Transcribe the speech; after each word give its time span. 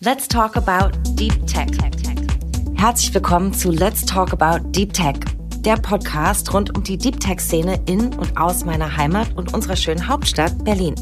Let's 0.00 0.28
talk 0.28 0.56
about 0.56 0.92
Deep 1.16 1.44
Tech. 1.48 1.66
Herzlich 2.76 3.12
willkommen 3.12 3.52
zu 3.52 3.72
Let's 3.72 4.06
Talk 4.06 4.32
About 4.32 4.64
Deep 4.70 4.92
Tech, 4.92 5.16
der 5.64 5.74
Podcast 5.74 6.54
rund 6.54 6.76
um 6.76 6.84
die 6.84 6.96
Deep 6.96 7.18
Tech-Szene 7.18 7.80
in 7.86 8.14
und 8.14 8.36
aus 8.36 8.64
meiner 8.64 8.96
Heimat 8.96 9.36
und 9.36 9.52
unserer 9.54 9.74
schönen 9.74 10.06
Hauptstadt 10.06 10.64
Berlin. 10.64 10.94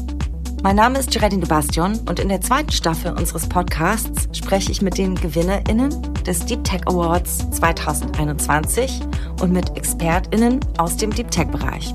Mein 0.63 0.75
Name 0.75 0.97
ist 0.97 1.11
Geraldine 1.11 1.41
de 1.41 1.49
Bastion 1.49 1.99
und 2.09 2.19
in 2.19 2.29
der 2.29 2.41
zweiten 2.41 2.71
Staffel 2.71 3.11
unseres 3.11 3.47
Podcasts 3.47 4.27
spreche 4.35 4.71
ich 4.71 4.81
mit 4.81 4.97
den 4.97 5.13
GewinnerInnen 5.13 5.91
des 6.25 6.43
Deep 6.43 6.63
Tech 6.63 6.81
Awards 6.87 7.47
2021 7.51 9.01
und 9.39 9.51
mit 9.51 9.77
ExpertInnen 9.77 10.61
aus 10.79 10.97
dem 10.97 11.11
Deep 11.13 11.29
Tech-Bereich. 11.29 11.93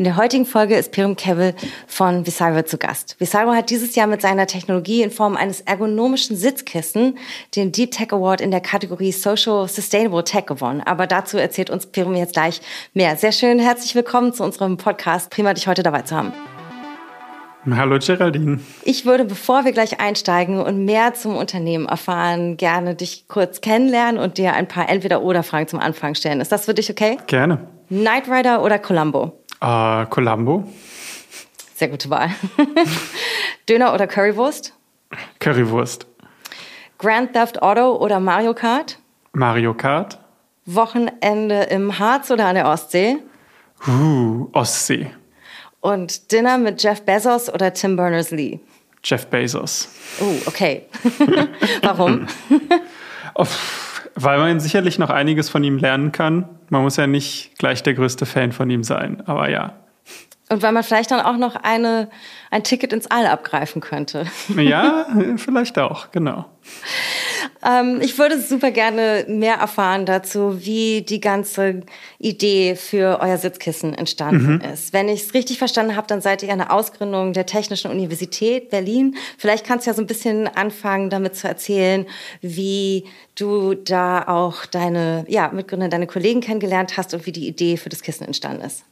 In 0.00 0.04
der 0.04 0.16
heutigen 0.16 0.46
Folge 0.46 0.76
ist 0.76 0.92
Pirum 0.92 1.14
Kevel 1.14 1.54
von 1.86 2.24
Visayro 2.26 2.62
zu 2.62 2.78
Gast. 2.78 3.16
Visayro 3.20 3.50
hat 3.50 3.68
dieses 3.68 3.94
Jahr 3.94 4.06
mit 4.06 4.22
seiner 4.22 4.46
Technologie 4.46 5.02
in 5.02 5.10
Form 5.10 5.36
eines 5.36 5.60
ergonomischen 5.60 6.36
Sitzkissen 6.36 7.18
den 7.54 7.70
Deep 7.70 7.90
Tech 7.90 8.10
Award 8.10 8.40
in 8.40 8.50
der 8.50 8.62
Kategorie 8.62 9.12
Social 9.12 9.68
Sustainable 9.68 10.24
Tech 10.24 10.46
gewonnen. 10.46 10.80
Aber 10.80 11.06
dazu 11.06 11.36
erzählt 11.36 11.68
uns 11.68 11.84
Pirum 11.84 12.14
jetzt 12.14 12.32
gleich 12.32 12.62
mehr. 12.94 13.14
Sehr 13.16 13.32
schön, 13.32 13.58
herzlich 13.58 13.94
willkommen 13.94 14.32
zu 14.32 14.42
unserem 14.42 14.78
Podcast. 14.78 15.28
Prima, 15.28 15.52
dich 15.52 15.66
heute 15.66 15.82
dabei 15.82 16.00
zu 16.00 16.16
haben. 16.16 16.32
Hallo 17.70 17.98
Geraldine. 17.98 18.58
Ich 18.84 19.04
würde, 19.04 19.26
bevor 19.26 19.66
wir 19.66 19.72
gleich 19.72 20.00
einsteigen 20.00 20.60
und 20.60 20.82
mehr 20.86 21.12
zum 21.12 21.36
Unternehmen 21.36 21.84
erfahren, 21.84 22.56
gerne 22.56 22.94
dich 22.94 23.28
kurz 23.28 23.60
kennenlernen 23.60 24.18
und 24.18 24.38
dir 24.38 24.54
ein 24.54 24.66
paar 24.66 24.88
Entweder-Oder-Fragen 24.88 25.68
zum 25.68 25.78
Anfang 25.78 26.14
stellen. 26.14 26.40
Ist 26.40 26.52
das 26.52 26.64
für 26.64 26.72
dich 26.72 26.90
okay? 26.90 27.18
Gerne. 27.26 27.68
Knight 27.90 28.30
Rider 28.30 28.62
oder 28.62 28.78
Columbo? 28.78 29.39
Uh, 29.62 30.06
Columbo. 30.06 30.64
Sehr 31.74 31.88
gute 31.88 32.08
Wahl. 32.10 32.30
Döner 33.68 33.92
oder 33.92 34.06
Currywurst? 34.06 34.72
Currywurst. 35.38 36.06
Grand 36.98 37.32
Theft 37.32 37.62
Auto 37.62 37.96
oder 37.96 38.20
Mario 38.20 38.54
Kart? 38.54 38.98
Mario 39.32 39.74
Kart. 39.74 40.18
Wochenende 40.66 41.62
im 41.64 41.98
Harz 41.98 42.30
oder 42.30 42.46
an 42.46 42.54
der 42.54 42.68
Ostsee? 42.68 43.18
Uh, 43.86 44.48
Ostsee. 44.52 45.10
Und 45.80 46.30
Dinner 46.32 46.58
mit 46.58 46.82
Jeff 46.82 47.02
Bezos 47.02 47.52
oder 47.52 47.72
Tim 47.72 47.96
Berners-Lee? 47.96 48.60
Jeff 49.02 49.26
Bezos. 49.26 49.88
Oh, 50.20 50.36
okay. 50.46 50.86
Warum? 51.82 52.26
weil 54.22 54.38
man 54.38 54.60
sicherlich 54.60 54.98
noch 54.98 55.10
einiges 55.10 55.48
von 55.48 55.64
ihm 55.64 55.78
lernen 55.78 56.12
kann. 56.12 56.48
Man 56.68 56.82
muss 56.82 56.96
ja 56.96 57.06
nicht 57.06 57.58
gleich 57.58 57.82
der 57.82 57.94
größte 57.94 58.26
Fan 58.26 58.52
von 58.52 58.70
ihm 58.70 58.84
sein, 58.84 59.22
aber 59.26 59.50
ja. 59.50 59.74
Und 60.50 60.62
weil 60.62 60.72
man 60.72 60.82
vielleicht 60.82 61.12
dann 61.12 61.20
auch 61.20 61.36
noch 61.36 61.54
eine, 61.54 62.10
ein 62.50 62.64
Ticket 62.64 62.92
ins 62.92 63.08
All 63.08 63.26
abgreifen 63.26 63.80
könnte. 63.80 64.26
Ja, 64.60 65.06
vielleicht 65.36 65.78
auch, 65.78 66.10
genau. 66.10 66.44
Ähm, 67.64 68.00
ich 68.00 68.18
würde 68.18 68.40
super 68.40 68.70
gerne 68.72 69.24
mehr 69.28 69.54
erfahren 69.54 70.06
dazu, 70.06 70.64
wie 70.64 71.02
die 71.02 71.20
ganze 71.20 71.82
Idee 72.18 72.74
für 72.74 73.20
euer 73.20 73.38
Sitzkissen 73.38 73.94
entstanden 73.94 74.54
mhm. 74.54 74.72
ist. 74.72 74.92
Wenn 74.92 75.08
ich 75.08 75.22
es 75.22 75.34
richtig 75.34 75.58
verstanden 75.58 75.96
habe, 75.96 76.08
dann 76.08 76.20
seid 76.20 76.42
ihr 76.42 76.52
eine 76.52 76.70
Ausgründung 76.70 77.32
der 77.32 77.46
Technischen 77.46 77.90
Universität 77.90 78.70
Berlin. 78.70 79.16
Vielleicht 79.38 79.64
kannst 79.64 79.86
du 79.86 79.90
ja 79.90 79.94
so 79.94 80.02
ein 80.02 80.06
bisschen 80.06 80.48
anfangen, 80.48 81.10
damit 81.10 81.36
zu 81.36 81.46
erzählen, 81.46 82.06
wie 82.40 83.04
du 83.38 83.74
da 83.74 84.26
auch 84.26 84.66
deine 84.66 85.24
ja, 85.28 85.48
Mitgründer, 85.52 85.88
deine 85.88 86.08
Kollegen 86.08 86.40
kennengelernt 86.40 86.96
hast 86.96 87.14
und 87.14 87.24
wie 87.24 87.32
die 87.32 87.46
Idee 87.46 87.76
für 87.76 87.88
das 87.88 88.02
Kissen 88.02 88.26
entstanden 88.26 88.62
ist. 88.62 88.84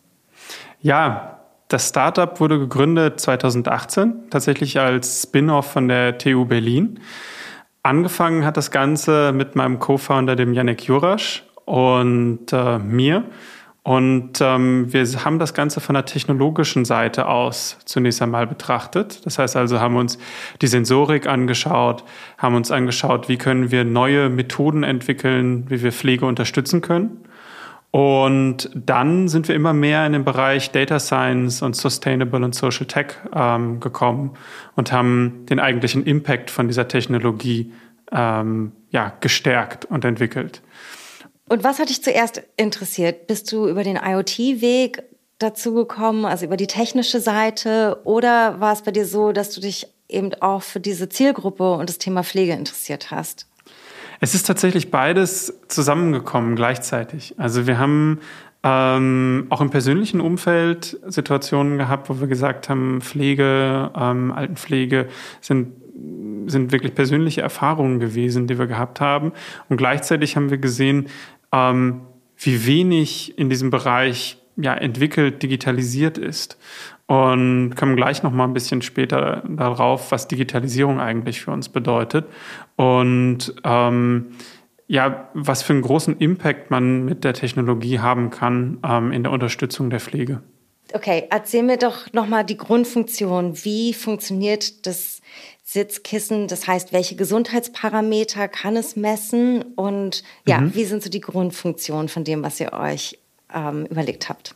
Ja, 0.80 1.37
das 1.68 1.90
Startup 1.90 2.40
wurde 2.40 2.58
gegründet 2.58 3.20
2018, 3.20 4.30
tatsächlich 4.30 4.80
als 4.80 5.22
Spin-off 5.22 5.70
von 5.70 5.88
der 5.88 6.18
TU 6.18 6.46
Berlin. 6.46 7.00
Angefangen 7.82 8.44
hat 8.44 8.56
das 8.56 8.70
Ganze 8.70 9.32
mit 9.32 9.54
meinem 9.54 9.78
Co-Founder, 9.78 10.34
dem 10.34 10.52
Yannick 10.52 10.84
Jurasch 10.84 11.44
und 11.64 12.52
äh, 12.52 12.78
mir. 12.78 13.24
Und 13.82 14.40
ähm, 14.42 14.92
wir 14.92 15.06
haben 15.24 15.38
das 15.38 15.54
Ganze 15.54 15.80
von 15.80 15.94
der 15.94 16.04
technologischen 16.04 16.84
Seite 16.84 17.26
aus 17.26 17.78
zunächst 17.86 18.20
einmal 18.20 18.46
betrachtet. 18.46 19.24
Das 19.24 19.38
heißt 19.38 19.56
also, 19.56 19.80
haben 19.80 19.96
uns 19.96 20.18
die 20.60 20.66
Sensorik 20.66 21.26
angeschaut, 21.26 22.04
haben 22.36 22.54
uns 22.54 22.70
angeschaut, 22.70 23.30
wie 23.30 23.38
können 23.38 23.70
wir 23.70 23.84
neue 23.84 24.28
Methoden 24.28 24.82
entwickeln, 24.82 25.64
wie 25.70 25.82
wir 25.82 25.92
Pflege 25.92 26.26
unterstützen 26.26 26.82
können. 26.82 27.24
Und 27.90 28.70
dann 28.74 29.28
sind 29.28 29.48
wir 29.48 29.54
immer 29.54 29.72
mehr 29.72 30.04
in 30.06 30.12
den 30.12 30.24
Bereich 30.24 30.70
Data 30.72 31.00
Science 31.00 31.62
und 31.62 31.74
Sustainable 31.74 32.44
und 32.44 32.54
Social 32.54 32.86
Tech 32.86 33.14
ähm, 33.34 33.80
gekommen 33.80 34.36
und 34.76 34.92
haben 34.92 35.46
den 35.46 35.58
eigentlichen 35.58 36.04
Impact 36.04 36.50
von 36.50 36.68
dieser 36.68 36.86
Technologie 36.86 37.72
ähm, 38.12 38.72
ja, 38.90 39.14
gestärkt 39.20 39.86
und 39.86 40.04
entwickelt. 40.04 40.62
Und 41.48 41.64
was 41.64 41.78
hat 41.78 41.88
dich 41.88 42.02
zuerst 42.02 42.42
interessiert? 42.58 43.26
Bist 43.26 43.50
du 43.52 43.68
über 43.68 43.82
den 43.84 43.96
IoT-Weg 43.96 45.02
dazu 45.38 45.72
gekommen, 45.72 46.26
also 46.26 46.44
über 46.44 46.58
die 46.58 46.66
technische 46.66 47.20
Seite, 47.20 48.00
oder 48.04 48.60
war 48.60 48.74
es 48.74 48.82
bei 48.82 48.90
dir 48.90 49.06
so, 49.06 49.32
dass 49.32 49.50
du 49.50 49.62
dich 49.62 49.86
eben 50.08 50.34
auch 50.40 50.62
für 50.62 50.80
diese 50.80 51.08
Zielgruppe 51.08 51.72
und 51.72 51.88
das 51.88 51.98
Thema 51.98 52.22
Pflege 52.22 52.52
interessiert 52.52 53.10
hast? 53.10 53.47
Es 54.20 54.34
ist 54.34 54.46
tatsächlich 54.46 54.90
beides 54.90 55.60
zusammengekommen 55.68 56.56
gleichzeitig. 56.56 57.34
Also 57.38 57.66
wir 57.66 57.78
haben 57.78 58.20
ähm, 58.62 59.46
auch 59.50 59.60
im 59.60 59.70
persönlichen 59.70 60.20
Umfeld 60.20 60.98
Situationen 61.06 61.78
gehabt, 61.78 62.10
wo 62.10 62.20
wir 62.20 62.26
gesagt 62.26 62.68
haben, 62.68 63.00
Pflege, 63.00 63.90
ähm, 63.96 64.32
Altenpflege 64.32 65.08
sind 65.40 65.72
sind 66.46 66.72
wirklich 66.72 66.94
persönliche 66.94 67.42
Erfahrungen 67.42 67.98
gewesen, 67.98 68.46
die 68.46 68.58
wir 68.58 68.66
gehabt 68.66 69.00
haben. 69.00 69.32
Und 69.68 69.76
gleichzeitig 69.76 70.36
haben 70.36 70.48
wir 70.48 70.58
gesehen, 70.58 71.08
ähm, 71.52 72.02
wie 72.38 72.66
wenig 72.66 73.36
in 73.38 73.50
diesem 73.50 73.70
Bereich 73.70 74.38
ja, 74.56 74.74
entwickelt, 74.74 75.42
digitalisiert 75.42 76.16
ist 76.16 76.56
und 77.08 77.74
kommen 77.74 77.96
gleich 77.96 78.22
noch 78.22 78.32
mal 78.32 78.44
ein 78.44 78.52
bisschen 78.52 78.82
später 78.82 79.42
darauf, 79.48 80.12
was 80.12 80.28
Digitalisierung 80.28 81.00
eigentlich 81.00 81.40
für 81.40 81.50
uns 81.50 81.70
bedeutet 81.70 82.26
und 82.76 83.54
ähm, 83.64 84.26
ja, 84.86 85.28
was 85.34 85.62
für 85.62 85.72
einen 85.72 85.82
großen 85.82 86.18
Impact 86.18 86.70
man 86.70 87.04
mit 87.04 87.24
der 87.24 87.34
Technologie 87.34 87.98
haben 87.98 88.30
kann 88.30 88.78
ähm, 88.86 89.10
in 89.12 89.22
der 89.22 89.32
Unterstützung 89.32 89.90
der 89.90 90.00
Pflege. 90.00 90.42
Okay, 90.94 91.26
erzähl 91.30 91.62
mir 91.62 91.76
doch 91.76 92.12
noch 92.12 92.26
mal 92.26 92.44
die 92.44 92.56
Grundfunktion. 92.56 93.62
Wie 93.64 93.92
funktioniert 93.92 94.86
das 94.86 95.20
Sitzkissen? 95.62 96.48
Das 96.48 96.66
heißt, 96.66 96.92
welche 96.92 97.16
Gesundheitsparameter 97.16 98.48
kann 98.48 98.76
es 98.76 98.96
messen? 98.96 99.62
Und 99.76 100.22
ja, 100.46 100.60
mhm. 100.60 100.74
wie 100.74 100.84
sind 100.84 101.02
so 101.02 101.10
die 101.10 101.20
Grundfunktionen 101.20 102.08
von 102.08 102.24
dem, 102.24 102.42
was 102.42 102.58
ihr 102.58 102.72
euch 102.72 103.18
ähm, 103.52 103.84
überlegt 103.86 104.30
habt? 104.30 104.54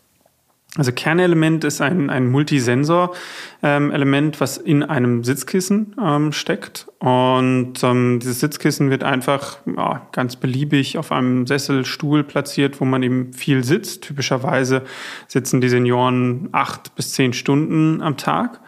Also 0.79 0.91
Kernelement 0.91 1.65
ist 1.65 1.83
ein, 1.83 2.09
ein 2.09 2.31
Multisensor-Element, 2.31 4.35
ähm, 4.35 4.41
was 4.41 4.57
in 4.57 4.83
einem 4.83 5.23
Sitzkissen 5.23 5.95
ähm, 6.03 6.33
steckt. 6.33 6.87
Und 6.99 7.75
ähm, 7.83 8.21
dieses 8.21 8.41
Sitzkissen 8.41 8.89
wird 8.89 9.05
einfach 9.05 9.59
ja, 9.67 10.09
ganz 10.13 10.37
beliebig 10.37 10.97
auf 10.97 11.13
einem 11.13 11.47
Sesselstuhl 11.47 12.25
platziert, 12.25 12.81
wo 12.81 12.87
man 12.87 13.03
eben 13.03 13.35
viel 13.35 13.65
sitzt. 13.65 14.05
Typischerweise 14.05 14.85
sitzen 15.29 15.61
die 15.61 15.69
Senioren 15.69 16.49
acht 16.53 16.95
bis 16.95 17.13
zehn 17.13 17.35
Stunden 17.35 18.01
am 18.01 18.17
Tag. 18.17 18.61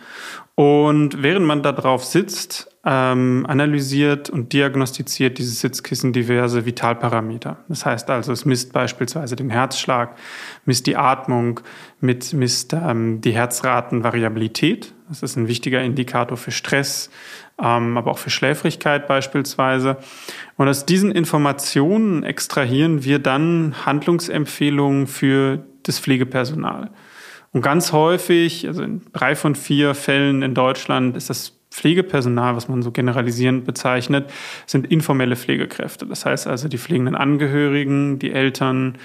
Und 0.56 1.20
während 1.20 1.46
man 1.46 1.62
da 1.64 1.72
drauf 1.72 2.04
sitzt, 2.04 2.70
ähm, 2.86 3.44
analysiert 3.48 4.30
und 4.30 4.52
diagnostiziert 4.52 5.38
dieses 5.38 5.60
Sitzkissen 5.60 6.12
diverse 6.12 6.64
Vitalparameter. 6.64 7.56
Das 7.68 7.84
heißt 7.84 8.08
also, 8.10 8.30
es 8.30 8.44
misst 8.44 8.72
beispielsweise 8.72 9.34
den 9.34 9.50
Herzschlag, 9.50 10.16
misst 10.64 10.86
die 10.86 10.96
Atmung, 10.96 11.60
mit, 12.00 12.32
misst 12.34 12.72
ähm, 12.72 13.20
die 13.20 13.32
Herzratenvariabilität. 13.32 14.94
Das 15.08 15.22
ist 15.22 15.36
ein 15.36 15.48
wichtiger 15.48 15.82
Indikator 15.82 16.36
für 16.36 16.52
Stress, 16.52 17.10
ähm, 17.60 17.96
aber 17.96 18.12
auch 18.12 18.18
für 18.18 18.30
Schläfrigkeit 18.30 19.08
beispielsweise. 19.08 19.96
Und 20.56 20.68
aus 20.68 20.86
diesen 20.86 21.10
Informationen 21.10 22.22
extrahieren 22.22 23.02
wir 23.02 23.18
dann 23.18 23.74
Handlungsempfehlungen 23.86 25.08
für 25.08 25.64
das 25.82 25.98
Pflegepersonal. 25.98 26.90
Und 27.54 27.62
ganz 27.62 27.92
häufig, 27.92 28.66
also 28.66 28.82
in 28.82 29.00
drei 29.12 29.36
von 29.36 29.54
vier 29.54 29.94
Fällen 29.94 30.42
in 30.42 30.54
Deutschland, 30.54 31.16
ist 31.16 31.30
das 31.30 31.52
Pflegepersonal, 31.70 32.56
was 32.56 32.68
man 32.68 32.82
so 32.82 32.90
generalisierend 32.90 33.64
bezeichnet, 33.64 34.28
sind 34.66 34.88
informelle 34.88 35.36
Pflegekräfte. 35.36 36.04
Das 36.04 36.26
heißt 36.26 36.48
also 36.48 36.66
die 36.66 36.78
pflegenden 36.78 37.14
Angehörigen, 37.14 38.18
die 38.18 38.32
Eltern, 38.32 38.98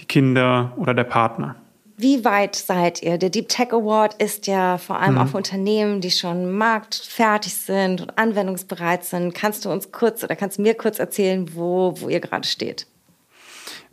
die 0.00 0.04
Kinder 0.04 0.74
oder 0.76 0.92
der 0.92 1.04
Partner. 1.04 1.56
Wie 1.96 2.24
weit 2.26 2.56
seid 2.56 3.02
ihr? 3.02 3.16
Der 3.16 3.30
Deep 3.30 3.48
Tech 3.48 3.72
Award 3.72 4.20
ist 4.22 4.48
ja 4.48 4.76
vor 4.76 4.98
allem 4.98 5.14
mhm. 5.14 5.20
auf 5.20 5.34
Unternehmen, 5.34 6.02
die 6.02 6.10
schon 6.10 6.52
marktfertig 6.52 7.54
sind 7.54 8.02
und 8.02 8.18
anwendungsbereit 8.18 9.04
sind. 9.04 9.34
Kannst 9.34 9.64
du 9.64 9.70
uns 9.70 9.92
kurz 9.92 10.22
oder 10.22 10.36
kannst 10.36 10.58
du 10.58 10.62
mir 10.62 10.74
kurz 10.74 10.98
erzählen, 10.98 11.48
wo, 11.54 11.94
wo 11.96 12.10
ihr 12.10 12.20
gerade 12.20 12.46
steht? 12.46 12.86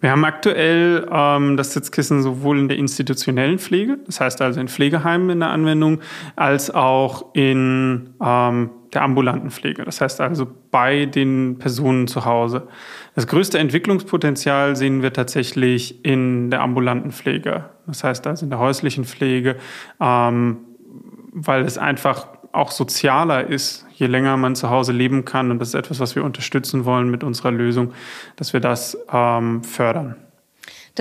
Wir 0.01 0.09
haben 0.09 0.25
aktuell 0.25 1.07
ähm, 1.11 1.57
das 1.57 1.73
Sitzkissen 1.73 2.23
sowohl 2.23 2.57
in 2.57 2.67
der 2.67 2.77
institutionellen 2.77 3.59
Pflege, 3.59 3.99
das 4.05 4.19
heißt 4.19 4.41
also 4.41 4.59
in 4.59 4.67
Pflegeheimen 4.67 5.29
in 5.29 5.39
der 5.41 5.49
Anwendung, 5.49 6.01
als 6.35 6.71
auch 6.71 7.33
in 7.33 8.15
ähm, 8.19 8.71
der 8.93 9.03
ambulanten 9.03 9.51
Pflege, 9.51 9.85
das 9.85 10.01
heißt 10.01 10.19
also 10.19 10.47
bei 10.71 11.05
den 11.05 11.59
Personen 11.59 12.07
zu 12.07 12.25
Hause. 12.25 12.67
Das 13.13 13.27
größte 13.27 13.59
Entwicklungspotenzial 13.59 14.75
sehen 14.75 15.03
wir 15.03 15.13
tatsächlich 15.13 16.03
in 16.03 16.49
der 16.49 16.61
ambulanten 16.61 17.11
Pflege, 17.11 17.69
das 17.85 18.03
heißt 18.03 18.25
also 18.25 18.45
in 18.45 18.49
der 18.49 18.59
häuslichen 18.59 19.05
Pflege, 19.05 19.55
ähm, 20.01 20.57
weil 21.31 21.63
es 21.63 21.77
einfach 21.77 22.27
auch 22.51 22.71
sozialer 22.71 23.47
ist, 23.47 23.85
je 24.01 24.07
länger 24.07 24.35
man 24.35 24.55
zu 24.55 24.69
Hause 24.69 24.91
leben 24.91 25.25
kann. 25.25 25.51
Und 25.51 25.59
das 25.59 25.69
ist 25.69 25.75
etwas, 25.75 25.99
was 25.99 26.15
wir 26.15 26.23
unterstützen 26.23 26.85
wollen 26.85 27.09
mit 27.09 27.23
unserer 27.23 27.51
Lösung, 27.51 27.93
dass 28.35 28.51
wir 28.51 28.59
das 28.59 28.97
ähm, 29.13 29.63
fördern. 29.63 30.15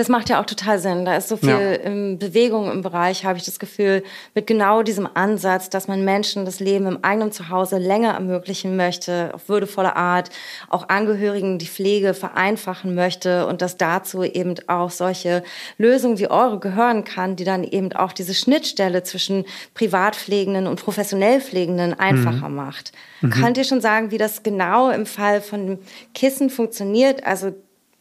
Das 0.01 0.09
macht 0.09 0.29
ja 0.29 0.41
auch 0.41 0.47
total 0.47 0.79
Sinn. 0.79 1.05
Da 1.05 1.15
ist 1.15 1.27
so 1.27 1.37
viel 1.37 1.79
ja. 1.83 2.15
Bewegung 2.17 2.71
im 2.71 2.81
Bereich, 2.81 3.23
habe 3.23 3.37
ich 3.37 3.45
das 3.45 3.59
Gefühl, 3.59 4.01
mit 4.33 4.47
genau 4.47 4.81
diesem 4.81 5.07
Ansatz, 5.13 5.69
dass 5.69 5.87
man 5.87 6.03
Menschen 6.03 6.43
das 6.43 6.59
Leben 6.59 6.87
im 6.87 7.03
eigenen 7.03 7.31
Zuhause 7.31 7.77
länger 7.77 8.13
ermöglichen 8.13 8.75
möchte, 8.75 9.29
auf 9.31 9.47
würdevolle 9.47 9.95
Art, 9.95 10.31
auch 10.69 10.89
Angehörigen 10.89 11.59
die 11.59 11.67
Pflege 11.67 12.15
vereinfachen 12.15 12.95
möchte 12.95 13.45
und 13.45 13.61
dass 13.61 13.77
dazu 13.77 14.23
eben 14.23 14.55
auch 14.65 14.89
solche 14.89 15.43
Lösungen 15.77 16.17
wie 16.17 16.31
eure 16.31 16.57
gehören 16.57 17.03
kann, 17.03 17.35
die 17.35 17.43
dann 17.43 17.63
eben 17.63 17.93
auch 17.93 18.11
diese 18.11 18.33
Schnittstelle 18.33 19.03
zwischen 19.03 19.45
Privatpflegenden 19.75 20.65
und 20.65 20.81
professionell 20.81 21.41
Pflegenden 21.41 21.93
einfacher 21.93 22.49
mhm. 22.49 22.55
macht. 22.55 22.91
Mhm. 23.21 23.29
Könnt 23.29 23.57
ihr 23.59 23.65
schon 23.65 23.81
sagen, 23.81 24.09
wie 24.09 24.17
das 24.17 24.41
genau 24.41 24.89
im 24.89 25.05
Fall 25.05 25.41
von 25.41 25.77
Kissen 26.15 26.49
funktioniert? 26.49 27.23
Also 27.23 27.53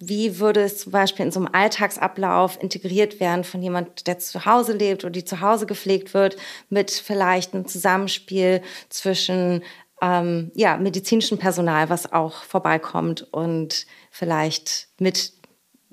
wie 0.03 0.39
würde 0.39 0.63
es 0.63 0.79
zum 0.79 0.93
Beispiel 0.93 1.27
in 1.27 1.31
so 1.31 1.41
einem 1.41 1.51
Alltagsablauf 1.53 2.61
integriert 2.61 3.21
werden 3.21 3.45
von 3.45 3.63
jemand, 3.63 4.07
der 4.07 4.19
zu 4.19 4.47
Hause 4.47 4.73
lebt 4.73 5.05
oder 5.05 5.13
die 5.13 5.27
zu 5.27 5.43
Hause 5.43 5.67
gepflegt 5.67 6.15
wird, 6.15 6.37
mit 6.71 6.91
vielleicht 6.91 7.53
einem 7.53 7.67
Zusammenspiel 7.67 8.63
zwischen 8.89 9.63
ähm, 10.01 10.51
ja, 10.55 10.79
medizinischem 10.79 11.37
Personal, 11.37 11.91
was 11.91 12.11
auch 12.13 12.45
vorbeikommt 12.45 13.27
und 13.31 13.87
vielleicht 14.11 14.89
mit, 14.99 15.35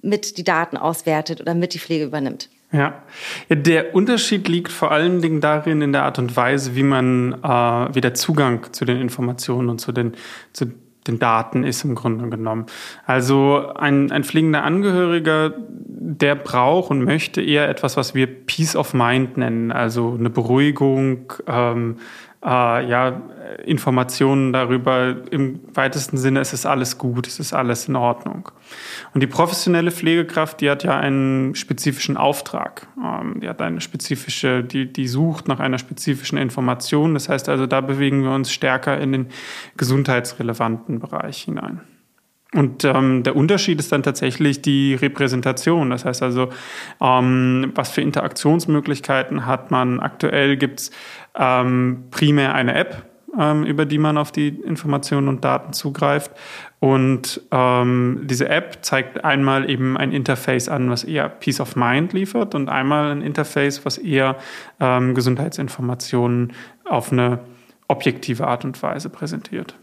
mit 0.01 0.37
die 0.37 0.45
Daten 0.45 0.77
auswertet 0.77 1.41
oder 1.41 1.53
mit 1.53 1.73
die 1.73 1.79
Pflege 1.79 2.05
übernimmt? 2.05 2.49
Ja. 2.71 3.03
der 3.49 3.95
Unterschied 3.95 4.47
liegt 4.47 4.71
vor 4.71 4.91
allen 4.91 5.21
Dingen 5.21 5.39
darin 5.39 5.81
in 5.81 5.93
der 5.93 6.03
Art 6.03 6.19
und 6.19 6.35
Weise, 6.35 6.75
wie 6.75 6.83
man, 6.83 7.33
äh, 7.41 7.95
wie 7.95 8.01
der 8.01 8.13
Zugang 8.13 8.73
zu 8.73 8.83
den 8.83 8.99
Informationen 8.99 9.69
und 9.69 9.79
zu 9.79 9.91
den, 9.93 10.15
zu 10.51 10.73
den 11.07 11.19
Daten 11.19 11.63
ist 11.63 11.83
im 11.83 11.95
Grunde 11.95 12.29
genommen. 12.29 12.65
Also 13.05 13.71
ein, 13.75 14.11
ein 14.11 14.23
pflegender 14.23 14.63
Angehöriger, 14.63 15.53
der 15.57 16.35
braucht 16.35 16.91
und 16.91 17.03
möchte 17.03 17.41
eher 17.41 17.69
etwas, 17.69 17.97
was 17.97 18.15
wir 18.15 18.27
Peace 18.27 18.75
of 18.75 18.93
Mind 18.93 19.37
nennen, 19.37 19.71
also 19.71 20.15
eine 20.17 20.29
Beruhigung, 20.29 21.33
ähm, 21.47 21.97
äh, 22.43 22.89
ja, 22.89 23.21
Informationen 23.65 24.53
darüber, 24.53 25.15
im 25.31 25.59
weitesten 25.73 26.17
Sinne, 26.17 26.39
es 26.39 26.53
ist 26.53 26.65
alles 26.65 26.97
gut, 26.97 27.27
es 27.27 27.39
ist 27.39 27.53
alles 27.53 27.87
in 27.87 27.95
Ordnung. 27.95 28.51
Und 29.13 29.21
die 29.21 29.27
professionelle 29.27 29.91
Pflegekraft, 29.91 30.61
die 30.61 30.69
hat 30.69 30.83
ja 30.83 30.97
einen 30.97 31.55
spezifischen 31.55 32.17
Auftrag. 32.17 32.87
Ähm, 33.03 33.39
die 33.41 33.49
hat 33.49 33.61
eine 33.61 33.81
spezifische, 33.81 34.63
die, 34.63 34.91
die 34.91 35.07
sucht 35.07 35.47
nach 35.47 35.59
einer 35.59 35.77
spezifischen 35.77 36.37
Information. 36.37 37.13
Das 37.13 37.29
heißt 37.29 37.49
also, 37.49 37.65
da 37.65 37.81
bewegen 37.81 38.23
wir 38.23 38.31
uns 38.31 38.51
stärker 38.51 38.99
in 38.99 39.11
den 39.11 39.27
gesundheitsrelevanten 39.77 40.99
Bereich 40.99 41.43
hinein. 41.43 41.81
Und 42.53 42.85
ähm, 42.85 43.23
der 43.23 43.35
Unterschied 43.35 43.79
ist 43.79 43.91
dann 43.91 44.03
tatsächlich 44.03 44.61
die 44.61 44.95
Repräsentation. 44.95 45.89
Das 45.89 46.05
heißt 46.05 46.23
also, 46.23 46.49
ähm, 47.01 47.71
was 47.75 47.91
für 47.91 48.01
Interaktionsmöglichkeiten 48.01 49.45
hat 49.45 49.69
man? 49.69 49.99
Aktuell 49.99 50.55
gibt's 50.55 50.91
ähm, 51.35 52.05
primär 52.09 52.55
eine 52.55 52.73
App, 52.73 53.03
ähm, 53.37 53.65
über 53.65 53.85
die 53.85 53.97
man 53.97 54.17
auf 54.17 54.31
die 54.31 54.47
Informationen 54.47 55.27
und 55.27 55.43
Daten 55.43 55.73
zugreift. 55.73 56.31
Und 56.79 57.41
ähm, 57.51 58.21
diese 58.23 58.47
App 58.47 58.77
zeigt 58.81 59.25
einmal 59.25 59.69
eben 59.69 59.97
ein 59.97 60.13
Interface 60.13 60.69
an, 60.69 60.89
was 60.89 61.03
eher 61.03 61.27
Peace 61.27 61.59
of 61.59 61.75
Mind 61.75 62.13
liefert 62.13 62.55
und 62.55 62.69
einmal 62.69 63.11
ein 63.11 63.21
Interface, 63.21 63.83
was 63.83 63.97
eher 63.97 64.37
ähm, 64.79 65.15
Gesundheitsinformationen 65.15 66.53
auf 66.85 67.11
eine 67.11 67.39
objektive 67.89 68.47
Art 68.47 68.63
und 68.63 68.81
Weise 68.81 69.09
präsentiert. 69.09 69.75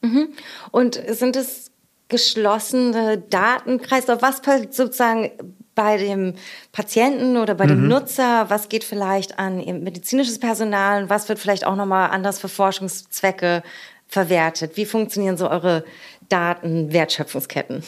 Mhm. 0.00 0.28
Und 0.70 0.94
sind 1.08 1.36
es 1.36 1.72
geschlossene 2.08 3.18
Datenkreislauf? 3.18 4.22
Was 4.22 4.40
sozusagen 4.70 5.30
bei 5.74 5.98
dem 5.98 6.34
Patienten 6.72 7.36
oder 7.36 7.54
bei 7.54 7.66
dem 7.66 7.82
mhm. 7.82 7.88
Nutzer? 7.88 8.50
Was 8.50 8.68
geht 8.68 8.84
vielleicht 8.84 9.38
an 9.38 9.58
medizinisches 9.82 10.38
Personal? 10.38 11.08
Was 11.10 11.28
wird 11.28 11.38
vielleicht 11.38 11.66
auch 11.66 11.76
nochmal 11.76 12.10
anders 12.10 12.40
für 12.40 12.48
Forschungszwecke 12.48 13.62
verwertet? 14.08 14.76
Wie 14.76 14.86
funktionieren 14.86 15.36
so 15.36 15.48
eure 15.48 15.84
Datenwertschöpfungsketten? 16.28 17.84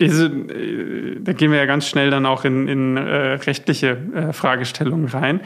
Also, 0.00 0.26
äh, 0.26 1.16
da 1.20 1.32
gehen 1.32 1.50
wir 1.50 1.58
ja 1.58 1.66
ganz 1.66 1.88
schnell 1.88 2.10
dann 2.10 2.24
auch 2.24 2.44
in, 2.44 2.68
in 2.68 2.96
äh, 2.96 3.34
rechtliche 3.34 3.98
äh, 4.14 4.32
Fragestellungen 4.32 5.08
rein. 5.08 5.40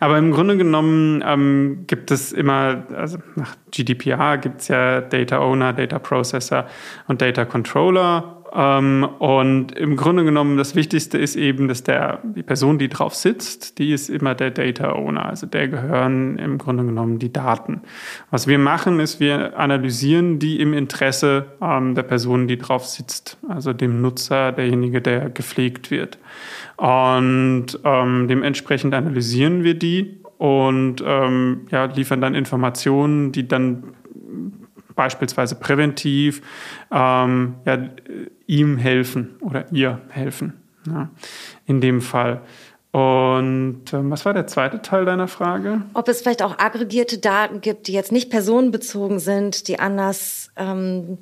Aber 0.00 0.18
im 0.18 0.32
Grunde 0.32 0.56
genommen 0.56 1.22
ähm, 1.24 1.84
gibt 1.86 2.10
es 2.10 2.32
immer, 2.32 2.84
also 2.96 3.18
nach 3.36 3.56
GDPR 3.70 4.38
gibt 4.38 4.62
es 4.62 4.68
ja 4.68 5.00
Data 5.00 5.38
Owner, 5.38 5.72
Data 5.72 6.00
Processor 6.00 6.66
und 7.06 7.22
Data 7.22 7.44
Controller. 7.44 8.41
Ähm, 8.54 9.08
und 9.18 9.72
im 9.72 9.96
Grunde 9.96 10.24
genommen 10.24 10.56
das 10.56 10.74
Wichtigste 10.74 11.16
ist 11.18 11.36
eben, 11.36 11.68
dass 11.68 11.82
der, 11.82 12.20
die 12.22 12.42
Person, 12.42 12.78
die 12.78 12.88
drauf 12.88 13.14
sitzt, 13.14 13.78
die 13.78 13.92
ist 13.92 14.10
immer 14.10 14.34
der 14.34 14.50
Data 14.50 14.92
Owner. 14.92 15.26
Also 15.26 15.46
der 15.46 15.68
gehören 15.68 16.38
im 16.38 16.58
Grunde 16.58 16.84
genommen 16.84 17.18
die 17.18 17.32
Daten. 17.32 17.82
Was 18.30 18.46
wir 18.46 18.58
machen, 18.58 19.00
ist, 19.00 19.20
wir 19.20 19.58
analysieren 19.58 20.38
die 20.38 20.60
im 20.60 20.74
Interesse 20.74 21.46
ähm, 21.62 21.94
der 21.94 22.02
Person, 22.02 22.46
die 22.46 22.58
drauf 22.58 22.86
sitzt. 22.86 23.38
Also 23.48 23.72
dem 23.72 24.02
Nutzer, 24.02 24.52
derjenige, 24.52 25.00
der 25.00 25.30
gepflegt 25.30 25.90
wird. 25.90 26.18
Und 26.76 27.78
ähm, 27.84 28.26
dementsprechend 28.28 28.94
analysieren 28.94 29.64
wir 29.64 29.74
die 29.74 30.18
und 30.38 31.02
ähm, 31.06 31.68
ja, 31.70 31.84
liefern 31.84 32.20
dann 32.20 32.34
Informationen, 32.34 33.30
die 33.30 33.46
dann 33.46 33.94
beispielsweise 34.94 35.54
präventiv 35.54 36.42
ähm, 36.90 37.56
ja, 37.64 37.78
ihm 38.46 38.76
helfen 38.76 39.36
oder 39.40 39.70
ihr 39.72 40.00
helfen. 40.08 40.54
Ja, 40.86 41.10
in 41.66 41.80
dem 41.80 42.00
Fall. 42.00 42.42
Und 42.92 43.84
ähm, 43.92 44.10
was 44.10 44.26
war 44.26 44.34
der 44.34 44.46
zweite 44.46 44.82
Teil 44.82 45.06
deiner 45.06 45.28
Frage? 45.28 45.82
Ob 45.94 46.08
es 46.08 46.20
vielleicht 46.20 46.42
auch 46.42 46.58
aggregierte 46.58 47.18
Daten 47.18 47.62
gibt, 47.62 47.86
die 47.86 47.92
jetzt 47.92 48.12
nicht 48.12 48.30
personenbezogen 48.30 49.18
sind, 49.18 49.66
die 49.68 49.78
anders 49.80 50.50
ähm, 50.56 51.18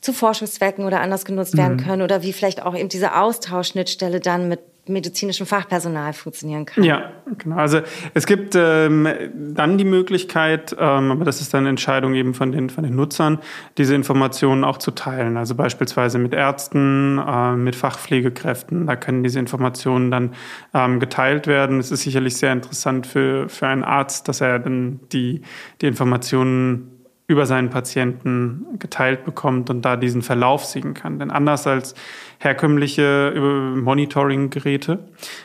zu 0.00 0.12
Forschungszwecken 0.12 0.84
oder 0.84 1.00
anders 1.00 1.24
genutzt 1.24 1.56
werden 1.56 1.78
mhm. 1.78 1.82
können 1.84 2.02
oder 2.02 2.22
wie 2.22 2.32
vielleicht 2.32 2.62
auch 2.62 2.76
eben 2.76 2.88
diese 2.88 3.16
Austauschschnittstelle 3.16 4.20
dann 4.20 4.48
mit 4.48 4.60
medizinischem 4.88 5.46
Fachpersonal 5.46 6.12
funktionieren 6.12 6.64
kann. 6.64 6.84
Ja, 6.84 7.12
genau. 7.38 7.56
Also 7.56 7.80
es 8.14 8.26
gibt 8.26 8.54
ähm, 8.56 9.08
dann 9.34 9.78
die 9.78 9.84
Möglichkeit, 9.84 10.76
ähm, 10.78 11.10
aber 11.10 11.24
das 11.24 11.40
ist 11.40 11.54
dann 11.54 11.66
Entscheidung 11.66 12.14
eben 12.14 12.34
von 12.34 12.52
den, 12.52 12.70
von 12.70 12.84
den 12.84 12.94
Nutzern, 12.94 13.38
diese 13.76 13.94
Informationen 13.94 14.64
auch 14.64 14.78
zu 14.78 14.90
teilen. 14.90 15.36
Also 15.36 15.54
beispielsweise 15.54 16.18
mit 16.18 16.34
Ärzten, 16.34 17.18
äh, 17.18 17.52
mit 17.56 17.76
Fachpflegekräften. 17.76 18.86
Da 18.86 18.96
können 18.96 19.22
diese 19.22 19.38
Informationen 19.38 20.10
dann 20.10 20.34
ähm, 20.74 21.00
geteilt 21.00 21.46
werden. 21.46 21.78
Es 21.78 21.90
ist 21.90 22.02
sicherlich 22.02 22.36
sehr 22.36 22.52
interessant 22.52 23.06
für, 23.06 23.48
für 23.48 23.66
einen 23.66 23.84
Arzt, 23.84 24.28
dass 24.28 24.40
er 24.40 24.58
dann 24.58 25.00
die, 25.12 25.42
die 25.80 25.86
Informationen 25.86 26.97
über 27.28 27.44
seinen 27.44 27.68
Patienten 27.68 28.66
geteilt 28.78 29.24
bekommt 29.24 29.70
und 29.70 29.82
da 29.82 29.96
diesen 29.96 30.22
Verlauf 30.22 30.64
sehen 30.64 30.94
kann. 30.94 31.18
Denn 31.18 31.30
anders 31.30 31.66
als 31.66 31.94
herkömmliche 32.38 33.34
Monitoring-Geräte 33.76 34.98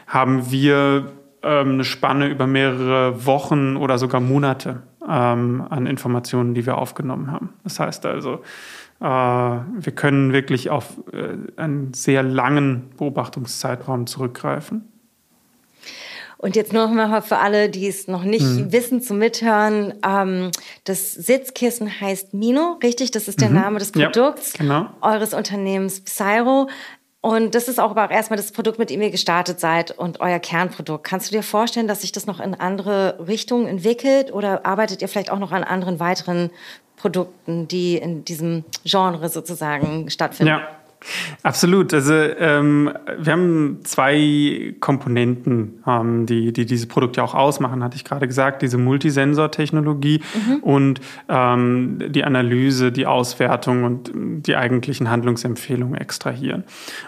haben 0.07 0.49
wir 0.49 1.11
ähm, 1.43 1.73
eine 1.73 1.83
Spanne 1.83 2.29
über 2.29 2.47
mehrere 2.47 3.25
Wochen 3.25 3.75
oder 3.75 3.97
sogar 3.97 4.21
Monate 4.21 4.81
ähm, 5.07 5.65
an 5.69 5.85
Informationen, 5.85 6.53
die 6.53 6.65
wir 6.65 6.77
aufgenommen 6.77 7.29
haben. 7.29 7.49
Das 7.65 7.81
heißt 7.81 8.05
also, 8.05 8.41
äh, 9.01 9.05
wir 9.05 9.91
können 9.93 10.31
wirklich 10.31 10.69
auf 10.69 10.97
äh, 11.11 11.59
einen 11.59 11.93
sehr 11.93 12.23
langen 12.23 12.91
Beobachtungszeitraum 12.97 14.07
zurückgreifen. 14.07 14.92
Und 16.43 16.57
jetzt 16.57 16.73
noch 16.73 16.91
mal 16.91 17.21
für 17.21 17.37
alle, 17.37 17.69
die 17.69 17.87
es 17.87 18.09
noch 18.09 18.25
nicht 18.25 18.43
mhm. 18.43 18.73
wissen 18.73 19.01
zum 19.01 19.17
Mithören, 19.17 19.93
ähm, 20.05 20.51
das 20.83 21.13
Sitzkissen 21.13 22.01
heißt 22.01 22.33
Mino, 22.33 22.77
richtig? 22.83 23.11
Das 23.11 23.29
ist 23.29 23.39
der 23.39 23.47
mhm. 23.47 23.55
Name 23.55 23.79
des 23.79 23.93
Produkts 23.93 24.51
ja, 24.51 24.57
genau. 24.57 24.89
eures 24.99 25.33
Unternehmens 25.33 26.01
Psyro. 26.01 26.67
Und 27.21 27.55
das 27.55 27.69
ist 27.69 27.79
auch 27.79 27.91
aber 27.91 28.03
auch 28.03 28.11
erstmal 28.11 28.35
das 28.35 28.51
Produkt, 28.51 28.77
mit 28.77 28.89
dem 28.89 29.01
ihr 29.01 29.09
gestartet 29.09 29.61
seid 29.61 29.97
und 29.97 30.19
euer 30.19 30.39
Kernprodukt. 30.39 31.05
Kannst 31.05 31.31
du 31.31 31.35
dir 31.37 31.43
vorstellen, 31.43 31.87
dass 31.87 32.01
sich 32.01 32.11
das 32.11 32.25
noch 32.25 32.41
in 32.41 32.55
andere 32.55 33.25
Richtungen 33.25 33.65
entwickelt 33.65 34.33
oder 34.33 34.65
arbeitet 34.65 35.01
ihr 35.01 35.07
vielleicht 35.07 35.31
auch 35.31 35.39
noch 35.39 35.53
an 35.53 35.63
anderen 35.63 36.01
weiteren 36.01 36.49
Produkten, 36.97 37.69
die 37.69 37.95
in 37.95 38.25
diesem 38.25 38.65
Genre 38.83 39.29
sozusagen 39.29 40.09
stattfinden? 40.09 40.49
Ja, 40.49 40.67
Absolut. 41.43 41.93
Also 41.93 42.13
ähm, 42.13 42.91
wir 43.17 43.33
haben 43.33 43.79
zwei 43.83 44.75
Komponenten, 44.79 45.83
ähm, 45.87 46.25
die, 46.25 46.53
die 46.53 46.65
diese 46.65 46.87
Produkte 46.87 47.23
auch 47.23 47.33
ausmachen, 47.33 47.83
hatte 47.83 47.95
ich 47.95 48.03
gerade 48.03 48.27
gesagt. 48.27 48.61
Diese 48.61 48.77
Multisensor-Technologie 48.77 50.21
mhm. 50.33 50.55
und 50.57 51.01
ähm, 51.29 51.99
die 52.09 52.23
Analyse, 52.23 52.91
die 52.91 53.05
Auswertung 53.05 53.83
und 53.83 54.11
die 54.13 54.55
eigentlichen 54.55 55.09
Handlungsempfehlungen 55.09 55.95
extrahieren. 55.95 56.63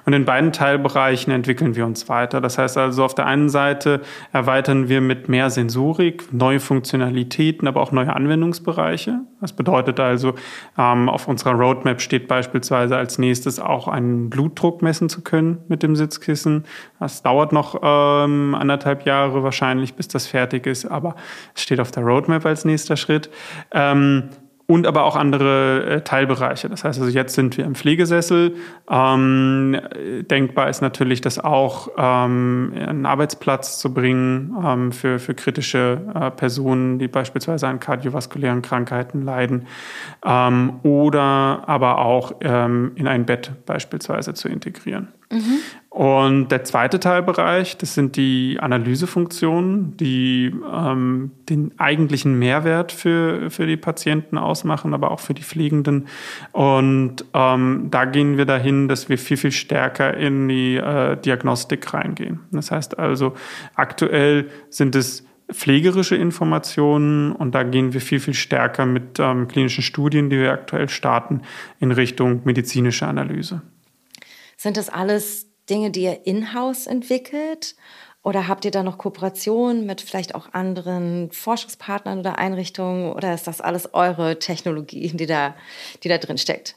Und 0.05 0.13
in 0.13 0.25
beiden 0.25 0.51
Teilbereichen 0.51 1.31
entwickeln 1.31 1.75
wir 1.75 1.85
uns 1.85 2.09
weiter. 2.09 2.41
Das 2.41 2.57
heißt 2.57 2.77
also, 2.77 3.03
auf 3.03 3.15
der 3.15 3.25
einen 3.25 3.49
Seite 3.49 4.01
erweitern 4.33 4.89
wir 4.89 5.01
mit 5.01 5.29
mehr 5.29 5.49
Sensorik, 5.49 6.33
neue 6.33 6.59
Funktionalitäten, 6.59 7.67
aber 7.67 7.81
auch 7.81 7.91
neue 7.91 8.15
Anwendungsbereiche. 8.15 9.21
Das 9.41 9.53
bedeutet 9.53 9.99
also, 9.99 10.35
ähm, 10.77 11.09
auf 11.09 11.27
unserer 11.27 11.53
Roadmap 11.53 12.01
steht 12.01 12.27
beispielsweise 12.27 12.97
als 12.97 13.17
nächstes 13.17 13.59
auch 13.59 13.84
einen 13.87 14.29
Blutdruck 14.29 14.81
messen 14.81 15.09
zu 15.09 15.21
können 15.21 15.59
mit 15.67 15.83
dem 15.83 15.95
Sitzkissen. 15.95 16.65
Das 16.99 17.23
dauert 17.23 17.51
noch 17.51 17.79
ähm, 17.81 18.55
anderthalb 18.55 19.05
Jahre 19.05 19.43
wahrscheinlich, 19.43 19.95
bis 19.95 20.07
das 20.07 20.27
fertig 20.27 20.67
ist, 20.67 20.85
aber 20.85 21.15
es 21.55 21.61
steht 21.61 21.79
auf 21.79 21.91
der 21.91 22.03
Roadmap 22.03 22.45
als 22.45 22.65
nächster 22.65 22.97
Schritt. 22.97 23.29
Ähm, 23.71 24.29
und 24.67 24.87
aber 24.87 25.03
auch 25.03 25.15
andere 25.15 25.85
äh, 25.85 26.01
Teilbereiche. 26.01 26.69
Das 26.69 26.83
heißt 26.83 26.99
also, 26.99 27.11
jetzt 27.11 27.35
sind 27.35 27.57
wir 27.57 27.65
im 27.65 27.75
Pflegesessel. 27.75 28.55
Ähm, 28.89 29.79
denkbar 30.29 30.69
ist 30.69 30.81
natürlich, 30.81 31.21
das 31.21 31.37
auch 31.37 31.89
ähm, 31.97 32.73
einen 32.75 33.05
Arbeitsplatz 33.05 33.77
zu 33.77 33.93
bringen 33.93 34.55
ähm, 34.65 34.91
für, 34.91 35.19
für 35.19 35.35
kritische 35.35 36.01
äh, 36.15 36.31
Personen, 36.31 36.97
die 36.97 37.07
beispielsweise 37.07 37.67
an 37.67 37.79
kardiovaskulären 37.79 38.63
Krankheiten 38.63 39.21
leiden. 39.21 39.67
Ähm, 40.25 40.79
oder 40.81 41.63
aber 41.67 41.99
auch 41.99 42.33
ähm, 42.41 42.93
in 42.95 43.07
ein 43.07 43.25
Bett 43.25 43.51
beispielsweise 43.67 44.33
zu 44.33 44.49
integrieren. 44.49 45.09
Mhm. 45.31 45.59
Und 45.95 46.49
der 46.49 46.65
zweite 46.65 46.99
Teilbereich, 46.99 47.77
das 47.77 47.93
sind 47.93 48.17
die 48.17 48.57
Analysefunktionen, 48.59 49.95
die 49.95 50.53
ähm, 50.69 51.31
den 51.47 51.71
eigentlichen 51.77 52.37
Mehrwert 52.37 52.91
für, 52.91 53.49
für 53.49 53.65
die 53.65 53.77
Patienten 53.77 54.37
ausmachen, 54.37 54.93
aber 54.93 55.09
auch 55.09 55.21
für 55.21 55.33
die 55.33 55.41
Pflegenden. 55.41 56.09
Und 56.51 57.23
ähm, 57.33 57.87
da 57.91 58.03
gehen 58.03 58.37
wir 58.37 58.43
dahin, 58.43 58.89
dass 58.89 59.07
wir 59.07 59.17
viel, 59.17 59.37
viel 59.37 59.53
stärker 59.53 60.17
in 60.17 60.49
die 60.49 60.75
äh, 60.75 61.15
Diagnostik 61.15 61.93
reingehen. 61.93 62.41
Das 62.51 62.71
heißt 62.71 62.99
also, 62.99 63.33
aktuell 63.75 64.49
sind 64.69 64.97
es 64.97 65.25
pflegerische 65.49 66.17
Informationen 66.17 67.31
und 67.31 67.55
da 67.55 67.63
gehen 67.63 67.93
wir 67.93 68.01
viel, 68.01 68.19
viel 68.19 68.33
stärker 68.33 68.85
mit 68.85 69.17
ähm, 69.19 69.47
klinischen 69.47 69.81
Studien, 69.81 70.29
die 70.29 70.39
wir 70.39 70.51
aktuell 70.51 70.89
starten, 70.89 71.43
in 71.79 71.93
Richtung 71.93 72.41
medizinische 72.43 73.07
Analyse. 73.07 73.61
Sind 74.57 74.75
das 74.75 74.89
alles 74.89 75.44
Dinge, 75.69 75.91
die 75.91 76.03
ihr 76.03 76.25
in-house 76.25 76.87
entwickelt? 76.87 77.75
Oder 78.23 78.47
habt 78.47 78.65
ihr 78.65 78.71
da 78.71 78.81
noch 78.81 78.97
Kooperationen 78.97 79.85
mit 79.85 80.01
vielleicht 80.01 80.33
auch 80.33 80.53
anderen 80.53 81.31
Forschungspartnern 81.31 82.19
oder 82.19 82.39
Einrichtungen? 82.39 83.13
Oder 83.13 83.33
ist 83.35 83.45
das 83.45 83.61
alles 83.61 83.93
eure 83.93 84.39
Technologie, 84.39 85.11
die 85.13 85.27
da, 85.27 85.55
die 86.03 86.09
da 86.09 86.17
drin 86.17 86.39
steckt? 86.39 86.75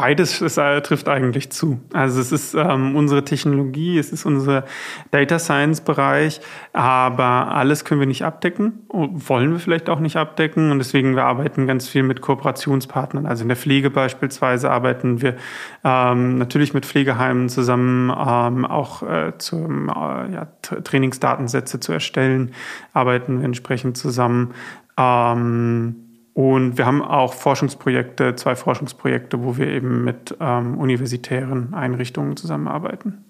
Beides 0.00 0.40
ist, 0.40 0.58
äh, 0.58 0.80
trifft 0.80 1.08
eigentlich 1.08 1.50
zu. 1.50 1.80
Also 1.92 2.20
es 2.20 2.30
ist 2.30 2.54
ähm, 2.54 2.94
unsere 2.94 3.24
Technologie, 3.24 3.98
es 3.98 4.12
ist 4.12 4.26
unser 4.26 4.64
Data 5.10 5.40
Science 5.40 5.80
Bereich, 5.80 6.40
aber 6.72 7.52
alles 7.52 7.84
können 7.84 7.98
wir 7.98 8.06
nicht 8.06 8.24
abdecken, 8.24 8.86
wollen 8.90 9.50
wir 9.50 9.58
vielleicht 9.58 9.90
auch 9.90 9.98
nicht 9.98 10.14
abdecken 10.14 10.70
und 10.70 10.78
deswegen 10.78 11.16
wir 11.16 11.24
arbeiten 11.24 11.66
ganz 11.66 11.88
viel 11.88 12.04
mit 12.04 12.20
Kooperationspartnern. 12.20 13.26
Also 13.26 13.42
in 13.42 13.48
der 13.48 13.56
Pflege 13.56 13.90
beispielsweise 13.90 14.70
arbeiten 14.70 15.20
wir 15.20 15.34
ähm, 15.82 16.38
natürlich 16.38 16.74
mit 16.74 16.86
Pflegeheimen 16.86 17.48
zusammen, 17.48 18.10
ähm, 18.10 18.66
auch 18.66 19.02
äh, 19.02 19.32
zum 19.38 19.88
äh, 19.88 19.92
ja, 20.32 20.46
Trainingsdatensätze 20.60 21.80
zu 21.80 21.90
erstellen, 21.90 22.52
arbeiten 22.92 23.38
wir 23.38 23.46
entsprechend 23.46 23.96
zusammen. 23.96 24.54
Ähm, 24.96 26.07
und 26.38 26.78
wir 26.78 26.86
haben 26.86 27.02
auch 27.02 27.34
Forschungsprojekte, 27.34 28.36
zwei 28.36 28.54
Forschungsprojekte, 28.54 29.42
wo 29.42 29.56
wir 29.56 29.66
eben 29.66 30.04
mit 30.04 30.36
ähm, 30.38 30.78
universitären 30.78 31.74
Einrichtungen 31.74 32.36
zusammenarbeiten. 32.36 33.24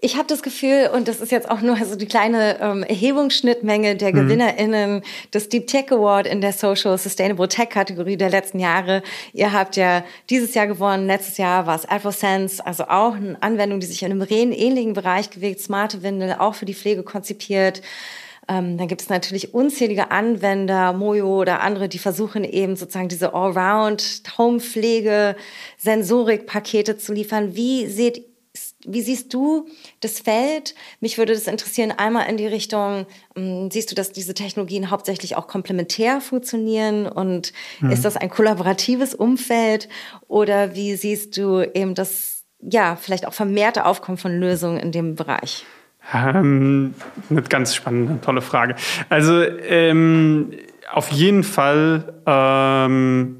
Ich 0.00 0.16
habe 0.16 0.26
das 0.26 0.42
Gefühl, 0.42 0.88
und 0.94 1.08
das 1.08 1.20
ist 1.20 1.30
jetzt 1.30 1.50
auch 1.50 1.60
nur 1.60 1.76
so 1.76 1.94
die 1.94 2.06
kleine 2.06 2.58
ähm, 2.58 2.82
Erhebungsschnittmenge 2.84 3.96
der 3.96 4.14
mhm. 4.14 4.28
GewinnerInnen 4.28 5.02
des 5.34 5.50
Deep 5.50 5.66
Tech 5.66 5.92
Award 5.92 6.26
in 6.26 6.40
der 6.40 6.54
Social 6.54 6.96
Sustainable 6.96 7.48
Tech 7.48 7.68
Kategorie 7.68 8.16
der 8.16 8.30
letzten 8.30 8.60
Jahre. 8.60 9.02
Ihr 9.34 9.52
habt 9.52 9.76
ja 9.76 10.02
dieses 10.30 10.54
Jahr 10.54 10.68
gewonnen, 10.68 11.06
letztes 11.06 11.36
Jahr 11.36 11.66
war 11.66 11.76
es 11.76 11.84
AlphaSense, 11.84 12.64
also 12.64 12.84
auch 12.84 13.14
eine 13.14 13.36
Anwendung, 13.42 13.80
die 13.80 13.86
sich 13.86 14.02
in 14.02 14.10
einem 14.10 14.26
ähnlichen 14.30 14.94
Bereich 14.94 15.28
bewegt, 15.28 15.60
smarte 15.60 16.02
Windel, 16.02 16.36
auch 16.38 16.54
für 16.54 16.64
die 16.64 16.74
Pflege 16.74 17.02
konzipiert. 17.02 17.82
Ähm, 18.48 18.78
dann 18.78 18.88
gibt 18.88 19.02
es 19.02 19.08
natürlich 19.08 19.54
unzählige 19.54 20.10
Anwender, 20.10 20.92
Mojo 20.92 21.40
oder 21.40 21.62
andere, 21.62 21.88
die 21.88 21.98
versuchen 21.98 22.44
eben 22.44 22.76
sozusagen 22.76 23.08
diese 23.08 23.34
Allround 23.34 24.22
Homepflege 24.38 25.36
Sensorik-Pakete 25.78 26.96
zu 26.96 27.12
liefern. 27.12 27.56
Wie 27.56 27.86
seht 27.86 28.24
wie 28.86 29.02
siehst 29.02 29.34
du 29.34 29.68
das 30.00 30.20
Feld? 30.20 30.74
Mich 31.00 31.18
würde 31.18 31.34
das 31.34 31.46
interessieren, 31.46 31.92
einmal 31.92 32.28
in 32.30 32.36
die 32.36 32.46
Richtung, 32.46 33.06
ähm, 33.34 33.70
siehst 33.70 33.90
du, 33.90 33.94
dass 33.94 34.12
diese 34.12 34.32
Technologien 34.32 34.90
hauptsächlich 34.90 35.36
auch 35.36 35.46
komplementär 35.46 36.20
funktionieren 36.20 37.06
und 37.06 37.52
mhm. 37.80 37.90
ist 37.90 38.04
das 38.04 38.16
ein 38.16 38.30
kollaboratives 38.30 39.14
Umfeld 39.14 39.88
oder 40.28 40.74
wie 40.74 40.94
siehst 40.96 41.36
du 41.36 41.60
eben 41.74 41.94
das, 41.94 42.44
ja, 42.60 42.96
vielleicht 42.96 43.26
auch 43.26 43.34
vermehrte 43.34 43.84
Aufkommen 43.84 44.18
von 44.18 44.38
Lösungen 44.38 44.78
in 44.78 44.92
dem 44.92 45.16
Bereich? 45.16 45.66
Ähm, 46.12 46.94
eine 47.30 47.42
ganz 47.42 47.74
spannende, 47.74 48.20
tolle 48.20 48.40
Frage. 48.40 48.76
Also 49.08 49.42
ähm, 49.42 50.52
auf 50.92 51.10
jeden 51.10 51.42
Fall, 51.42 52.14
ähm, 52.26 53.36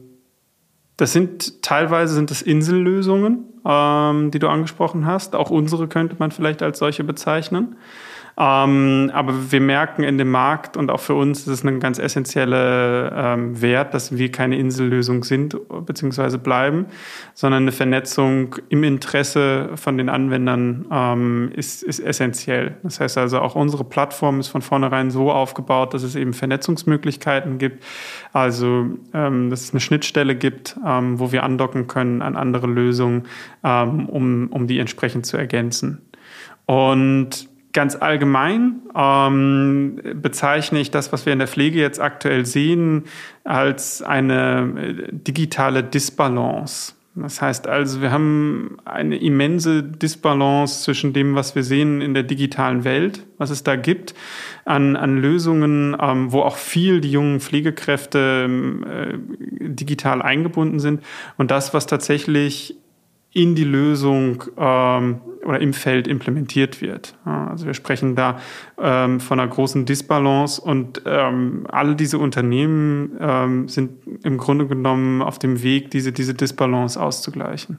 das 0.97 1.13
sind 1.13 1.63
teilweise 1.63 2.15
sind 2.15 2.31
das 2.31 2.43
Insellösungen, 2.43 3.45
ähm, 3.65 4.31
die 4.31 4.39
du 4.39 4.49
angesprochen 4.49 5.07
hast. 5.07 5.37
Auch 5.37 5.51
unsere 5.51 5.87
könnte 5.87 6.17
man 6.19 6.31
vielleicht 6.31 6.63
als 6.63 6.79
solche 6.79 7.05
bezeichnen. 7.05 7.77
Ähm, 8.39 9.11
aber 9.15 9.51
wir 9.51 9.63
merken 9.63 10.03
in 10.03 10.19
dem 10.19 10.31
Markt 10.31 10.77
und 10.77 10.91
auch 10.91 11.01
für 11.01 11.15
uns 11.15 11.41
ist 11.41 11.47
es 11.47 11.65
ein 11.65 11.81
ganz 11.81 11.99
essentieller 11.99 13.35
ähm, 13.35 13.63
Wert, 13.63 13.95
dass 13.95 14.15
wir 14.17 14.31
keine 14.31 14.59
Insellösung 14.59 15.25
sind 15.25 15.57
bzw. 15.87 16.37
bleiben, 16.37 16.87
sondern 17.33 17.63
eine 17.63 17.73
Vernetzung 17.73 18.57
im 18.69 18.85
Interesse 18.85 19.71
von 19.77 19.97
den 19.97 20.11
Anwendern 20.11 20.85
ähm, 20.93 21.51
ist, 21.55 21.83
ist 21.83 21.99
essentiell. 21.99 22.77
Das 22.83 23.01
heißt 23.01 23.17
also 23.17 23.41
auch 23.41 23.55
unsere 23.55 23.85
Plattform 23.85 24.39
ist 24.39 24.49
von 24.49 24.61
vornherein 24.61 25.11
so 25.11 25.33
aufgebaut, 25.33 25.95
dass 25.95 26.03
es 26.03 26.15
eben 26.15 26.35
Vernetzungsmöglichkeiten 26.35 27.57
gibt, 27.57 27.85
also 28.35 28.87
ähm, 29.15 29.49
dass 29.49 29.63
es 29.63 29.71
eine 29.71 29.81
Schnittstelle 29.81 30.37
gibt, 30.37 30.77
ähm, 30.85 31.19
wo 31.19 31.33
wir 31.33 31.43
andocken 31.43 31.87
können 31.87 32.21
an 32.21 32.37
andere 32.37 32.67
Lösungen, 32.67 33.23
ähm, 33.65 34.11
um, 34.11 34.49
um 34.49 34.67
die 34.67 34.79
entsprechend 34.79 35.25
zu 35.25 35.39
ergänzen. 35.39 36.03
Und 36.67 37.49
Ganz 37.77 37.95
allgemein 37.95 38.81
ähm, 38.97 40.01
bezeichne 40.15 40.81
ich 40.81 40.91
das, 40.91 41.13
was 41.13 41.27
wir 41.27 41.35
in 41.35 41.39
der 41.39 41.47
Pflege 41.47 41.79
jetzt 41.79 42.01
aktuell 42.01 42.47
sehen, 42.47 43.05
als 43.45 44.01
eine 44.01 44.73
äh, 44.79 45.13
digitale 45.13 45.85
Disbalance. 45.85 46.95
Das 47.17 47.43
heißt 47.43 47.67
also, 47.67 48.01
wir 48.01 48.13
haben 48.13 48.79
eine 48.87 49.19
immense 49.19 49.83
Disbalance 49.83 50.85
zwischen 50.85 51.13
dem, 51.13 51.35
was 51.35 51.55
wir 51.55 51.65
sehen 51.65 52.01
in 52.01 52.15
der 52.15 52.23
digitalen 52.23 52.85
Welt, 52.85 53.27
was 53.37 53.51
es 53.51 53.63
da 53.63 53.77
gibt, 53.77 54.15
an, 54.65 54.97
an 54.97 55.19
Lösungen, 55.19 55.95
ähm, 56.01 56.33
wo 56.33 56.41
auch 56.41 56.57
viel 56.57 57.03
die 57.03 57.13
jungen 57.13 57.41
Pflegekräfte 57.41 58.49
äh, 58.87 59.19
digital 59.69 60.23
eingebunden 60.23 60.81
sind 60.81 61.03
und 61.37 61.51
das, 61.51 61.75
was 61.75 61.87
tatsächlich 61.87 62.79
in 63.37 63.55
die 63.55 63.65
Lösung 63.65 64.45
ähm, 64.57 65.21
oder 65.45 65.61
im 65.61 65.75
Feld 65.75 66.09
implementiert 66.09 66.81
wird. 66.81 67.15
Also 67.27 67.67
wir 67.67 67.75
sprechen 67.75 68.17
da 68.17 68.41
ähm, 68.81 69.21
von 69.21 69.39
einer 69.39 69.51
großen 69.51 69.85
Disbalance 69.85 70.59
und 70.59 71.03
ähm, 71.05 71.67
alle 71.69 71.97
diese 71.97 72.19
Unternehmen 72.19 73.15
ähm, 73.21 73.69
sind 73.69 74.25
im 74.25 74.39
Grunde 74.39 74.67
genommen 74.67 75.21
auf 75.21 75.39
dem 75.39 75.63
Weg, 75.63 75.91
diese, 75.91 76.13
diese 76.13 76.33
Disbalance 76.33 76.99
auszugleichen. 76.99 77.77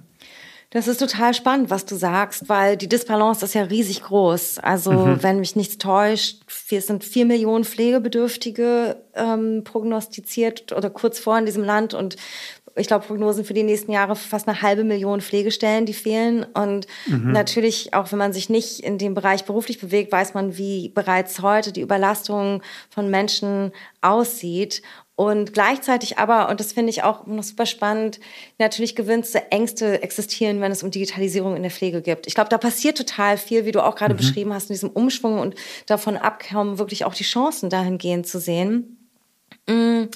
Das 0.69 0.89
ist 0.89 0.97
total 0.97 1.33
spannend, 1.33 1.69
was 1.69 1.85
du 1.85 1.95
sagst, 1.95 2.49
weil 2.49 2.75
die 2.75 2.89
Disbalance 2.89 3.43
ist 3.43 3.55
ja 3.55 3.63
riesig 3.63 4.03
groß. 4.03 4.59
Also 4.59 4.91
mhm. 4.91 5.23
wenn 5.23 5.39
mich 5.39 5.55
nichts 5.55 5.77
täuscht, 5.77 6.41
es 6.69 6.87
sind 6.87 7.05
vier 7.05 7.25
Millionen 7.25 7.63
Pflegebedürftige 7.63 8.97
ähm, 9.15 9.63
prognostiziert 9.63 10.73
oder 10.73 10.89
kurz 10.89 11.19
vor 11.19 11.39
in 11.39 11.45
diesem 11.45 11.63
Land 11.63 11.93
und 11.93 12.17
ich 12.77 12.87
glaube, 12.87 13.05
Prognosen 13.05 13.45
für 13.45 13.53
die 13.53 13.63
nächsten 13.63 13.91
Jahre 13.91 14.15
fast 14.15 14.47
eine 14.47 14.61
halbe 14.61 14.83
Million 14.83 15.21
Pflegestellen, 15.21 15.85
die 15.85 15.93
fehlen. 15.93 16.43
Und 16.53 16.87
mhm. 17.07 17.31
natürlich, 17.31 17.93
auch 17.93 18.11
wenn 18.11 18.19
man 18.19 18.33
sich 18.33 18.49
nicht 18.49 18.79
in 18.79 18.97
dem 18.97 19.13
Bereich 19.13 19.45
beruflich 19.45 19.79
bewegt, 19.79 20.11
weiß 20.11 20.33
man, 20.33 20.57
wie 20.57 20.89
bereits 20.89 21.41
heute 21.41 21.71
die 21.71 21.81
Überlastung 21.81 22.61
von 22.89 23.09
Menschen 23.09 23.71
aussieht. 24.01 24.81
Und 25.15 25.51
gleichzeitig 25.51 26.19
aber, 26.19 26.47
und 26.47 26.59
das 26.59 26.73
finde 26.73 26.91
ich 26.91 27.01
auch 27.01 27.25
noch 27.25 27.41
super 27.41 27.65
spannend, 27.65 28.19
natürlich 28.59 28.95
gewünschte 28.95 29.51
Ängste 29.51 30.03
existieren, 30.03 30.61
wenn 30.61 30.71
es 30.71 30.83
um 30.83 30.91
Digitalisierung 30.91 31.55
in 31.55 31.63
der 31.63 31.71
Pflege 31.71 32.03
gibt. 32.03 32.27
Ich 32.27 32.35
glaube, 32.35 32.51
da 32.51 32.59
passiert 32.59 32.99
total 32.99 33.37
viel, 33.37 33.65
wie 33.65 33.71
du 33.71 33.83
auch 33.83 33.95
gerade 33.95 34.13
mhm. 34.13 34.19
beschrieben 34.19 34.53
hast, 34.53 34.69
in 34.69 34.75
diesem 34.75 34.91
Umschwung 34.91 35.39
und 35.39 35.55
davon 35.87 36.17
abkommen, 36.17 36.77
wirklich 36.77 37.03
auch 37.03 37.15
die 37.15 37.23
Chancen 37.23 37.71
dahingehend 37.71 38.27
zu 38.27 38.39
sehen. 38.39 38.97
Mhm. 39.67 40.09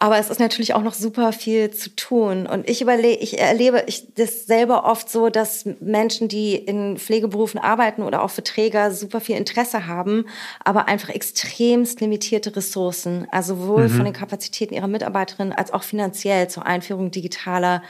Aber 0.00 0.18
es 0.18 0.30
ist 0.30 0.38
natürlich 0.38 0.74
auch 0.74 0.82
noch 0.82 0.94
super 0.94 1.32
viel 1.32 1.70
zu 1.70 1.94
tun. 1.96 2.46
Und 2.46 2.68
ich 2.70 2.80
überlege, 2.80 3.20
ich 3.20 3.38
erlebe 3.38 3.82
ich 3.86 4.14
das 4.14 4.46
selber 4.46 4.84
oft 4.84 5.10
so, 5.10 5.28
dass 5.28 5.64
Menschen, 5.80 6.28
die 6.28 6.54
in 6.54 6.98
Pflegeberufen 6.98 7.58
arbeiten 7.58 8.02
oder 8.02 8.22
auch 8.22 8.30
für 8.30 8.44
Träger 8.44 8.92
super 8.92 9.20
viel 9.20 9.36
Interesse 9.36 9.86
haben, 9.86 10.26
aber 10.64 10.86
einfach 10.86 11.08
extremst 11.08 12.00
limitierte 12.00 12.54
Ressourcen, 12.54 13.26
also 13.32 13.56
sowohl 13.56 13.88
mhm. 13.88 13.92
von 13.92 14.04
den 14.04 14.14
Kapazitäten 14.14 14.74
ihrer 14.74 14.88
Mitarbeiterinnen 14.88 15.52
als 15.52 15.72
auch 15.72 15.82
finanziell 15.82 16.48
zur 16.48 16.66
Einführung 16.66 17.10
digitaler 17.10 17.82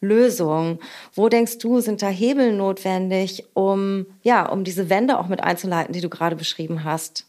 Lösungen. 0.00 0.80
Wo 1.14 1.28
denkst 1.28 1.58
du, 1.58 1.80
sind 1.80 2.02
da 2.02 2.08
Hebel 2.08 2.52
notwendig, 2.52 3.44
um, 3.54 4.06
ja, 4.22 4.48
um 4.48 4.64
diese 4.64 4.90
Wende 4.90 5.18
auch 5.18 5.28
mit 5.28 5.42
einzuleiten, 5.42 5.92
die 5.92 6.00
du 6.00 6.08
gerade 6.08 6.34
beschrieben 6.36 6.84
hast? 6.84 7.26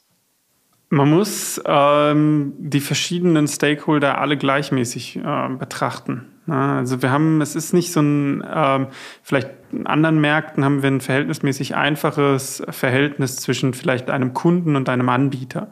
Man 0.93 1.09
muss 1.09 1.59
ähm, 1.65 2.53
die 2.59 2.79
verschiedenen 2.79 3.47
Stakeholder 3.47 4.19
alle 4.19 4.37
gleichmäßig 4.37 5.15
äh, 5.15 5.49
betrachten. 5.57 6.32
Also 6.47 7.01
wir 7.01 7.09
haben, 7.09 7.39
es 7.41 7.55
ist 7.55 7.73
nicht 7.73 7.93
so 7.93 8.01
ein, 8.01 8.43
ähm, 8.53 8.87
vielleicht 9.21 9.49
in 9.71 9.87
anderen 9.87 10.19
Märkten 10.19 10.65
haben 10.65 10.83
wir 10.83 10.91
ein 10.91 10.99
verhältnismäßig 10.99 11.75
einfaches 11.75 12.61
Verhältnis 12.69 13.37
zwischen 13.37 13.73
vielleicht 13.73 14.09
einem 14.09 14.33
Kunden 14.33 14.75
und 14.75 14.89
einem 14.89 15.07
Anbieter. 15.09 15.69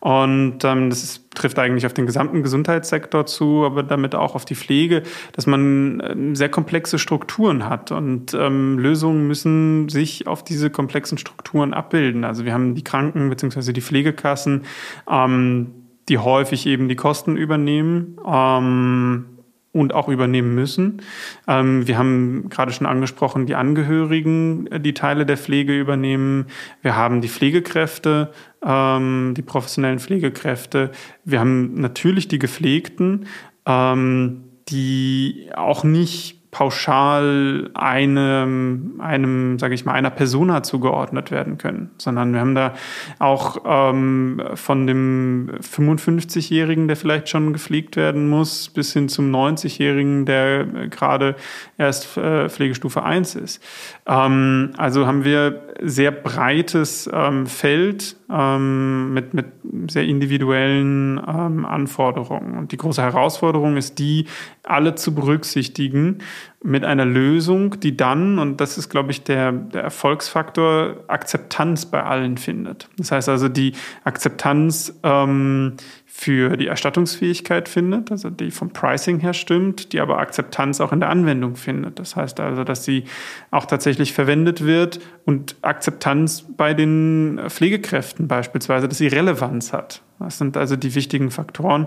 Und 0.00 0.64
ähm, 0.64 0.90
das 0.90 1.04
ist, 1.04 1.30
trifft 1.30 1.58
eigentlich 1.58 1.86
auf 1.86 1.94
den 1.94 2.06
gesamten 2.06 2.42
Gesundheitssektor 2.42 3.26
zu, 3.26 3.64
aber 3.64 3.84
damit 3.84 4.16
auch 4.16 4.34
auf 4.34 4.44
die 4.44 4.56
Pflege, 4.56 5.04
dass 5.32 5.46
man 5.46 6.02
ähm, 6.04 6.34
sehr 6.34 6.48
komplexe 6.48 6.98
Strukturen 6.98 7.64
hat. 7.68 7.92
Und 7.92 8.34
ähm, 8.34 8.78
Lösungen 8.78 9.28
müssen 9.28 9.88
sich 9.88 10.26
auf 10.26 10.42
diese 10.42 10.68
komplexen 10.68 11.16
Strukturen 11.16 11.72
abbilden. 11.72 12.24
Also 12.24 12.44
wir 12.44 12.52
haben 12.52 12.74
die 12.74 12.84
Kranken- 12.84 13.30
bzw. 13.30 13.72
die 13.72 13.82
Pflegekassen, 13.82 14.64
ähm, 15.08 15.74
die 16.08 16.18
häufig 16.18 16.66
eben 16.66 16.88
die 16.88 16.96
Kosten 16.96 17.36
übernehmen. 17.36 18.18
Ähm, 18.26 19.37
und 19.78 19.94
auch 19.94 20.08
übernehmen 20.08 20.54
müssen. 20.54 21.02
Ähm, 21.46 21.86
wir 21.86 21.98
haben 21.98 22.48
gerade 22.48 22.72
schon 22.72 22.86
angesprochen, 22.86 23.46
die 23.46 23.54
Angehörigen, 23.54 24.66
äh, 24.68 24.80
die 24.80 24.94
Teile 24.94 25.26
der 25.26 25.36
Pflege 25.36 25.78
übernehmen. 25.78 26.46
Wir 26.82 26.96
haben 26.96 27.20
die 27.20 27.28
Pflegekräfte, 27.28 28.32
ähm, 28.64 29.34
die 29.36 29.42
professionellen 29.42 29.98
Pflegekräfte. 29.98 30.90
Wir 31.24 31.40
haben 31.40 31.80
natürlich 31.80 32.28
die 32.28 32.38
Gepflegten, 32.38 33.26
ähm, 33.66 34.44
die 34.68 35.50
auch 35.54 35.84
nicht 35.84 36.37
pauschal 36.58 37.70
einem, 37.74 38.94
einem 38.98 39.60
sage 39.60 39.74
ich 39.74 39.84
mal, 39.84 39.92
einer 39.92 40.10
Persona 40.10 40.64
zugeordnet 40.64 41.30
werden 41.30 41.56
können, 41.56 41.92
sondern 41.98 42.32
wir 42.32 42.40
haben 42.40 42.56
da 42.56 42.74
auch 43.20 43.58
ähm, 43.64 44.42
von 44.54 44.88
dem 44.88 45.52
55-Jährigen, 45.62 46.88
der 46.88 46.96
vielleicht 46.96 47.28
schon 47.28 47.52
gepflegt 47.52 47.94
werden 47.94 48.28
muss, 48.28 48.70
bis 48.70 48.92
hin 48.92 49.08
zum 49.08 49.32
90-Jährigen, 49.32 50.26
der 50.26 50.64
gerade 50.90 51.36
erst 51.76 52.16
äh, 52.16 52.48
Pflegestufe 52.48 53.04
1 53.04 53.36
ist. 53.36 53.62
Ähm, 54.08 54.72
also 54.76 55.06
haben 55.06 55.22
wir 55.22 55.62
sehr 55.80 56.10
breites 56.10 57.08
ähm, 57.12 57.46
Feld 57.46 58.16
ähm, 58.30 59.14
mit, 59.14 59.34
mit 59.34 59.46
sehr 59.88 60.04
individuellen 60.04 61.18
ähm, 61.18 61.64
Anforderungen. 61.64 62.58
Und 62.58 62.72
die 62.72 62.76
große 62.76 63.02
Herausforderung 63.02 63.76
ist 63.76 63.98
die, 63.98 64.26
alle 64.64 64.94
zu 64.94 65.14
berücksichtigen 65.14 66.18
mit 66.62 66.84
einer 66.84 67.04
Lösung, 67.04 67.78
die 67.80 67.96
dann, 67.96 68.38
und 68.38 68.60
das 68.60 68.78
ist, 68.78 68.88
glaube 68.88 69.12
ich, 69.12 69.22
der, 69.22 69.52
der 69.52 69.82
Erfolgsfaktor, 69.82 70.96
Akzeptanz 71.06 71.86
bei 71.86 72.02
allen 72.02 72.36
findet. 72.36 72.88
Das 72.96 73.12
heißt 73.12 73.28
also, 73.28 73.48
die 73.48 73.74
Akzeptanz 74.02 74.98
ähm, 75.04 75.74
für 76.04 76.56
die 76.56 76.66
Erstattungsfähigkeit 76.66 77.68
findet, 77.68 78.10
also 78.10 78.28
die 78.28 78.50
vom 78.50 78.70
Pricing 78.70 79.20
her 79.20 79.34
stimmt, 79.34 79.92
die 79.92 80.00
aber 80.00 80.18
Akzeptanz 80.18 80.80
auch 80.80 80.92
in 80.92 80.98
der 80.98 81.10
Anwendung 81.10 81.54
findet. 81.54 82.00
Das 82.00 82.16
heißt 82.16 82.40
also, 82.40 82.64
dass 82.64 82.84
sie 82.84 83.04
auch 83.52 83.66
tatsächlich 83.66 84.12
verwendet 84.12 84.64
wird 84.64 84.98
und 85.24 85.54
Akzeptanz 85.62 86.44
bei 86.56 86.74
den 86.74 87.40
Pflegekräften 87.46 88.26
beispielsweise, 88.26 88.88
dass 88.88 88.98
sie 88.98 89.06
Relevanz 89.06 89.72
hat. 89.72 90.02
Das 90.18 90.38
sind 90.38 90.56
also 90.56 90.74
die 90.74 90.96
wichtigen 90.96 91.30
Faktoren, 91.30 91.86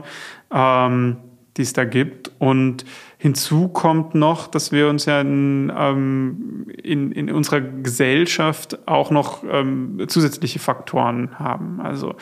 ähm, 0.50 1.18
die 1.58 1.64
es 1.64 1.74
da 1.74 1.84
gibt. 1.84 2.32
Und 2.40 2.86
hinzu 3.18 3.68
kommt 3.68 4.16
noch, 4.16 4.48
dass 4.48 4.72
wir 4.72 4.88
uns 4.88 5.06
ja 5.06 5.22
in, 5.22 5.72
ähm, 5.76 6.68
in, 6.82 7.12
in 7.12 7.32
unserer 7.32 7.62
Gesellschaft 7.62 8.88
auch 8.88 9.12
noch 9.12 9.44
ähm, 9.50 10.06
zusätzliche 10.08 10.60
Faktoren 10.60 11.38
haben. 11.38 11.82
Also 11.82 12.16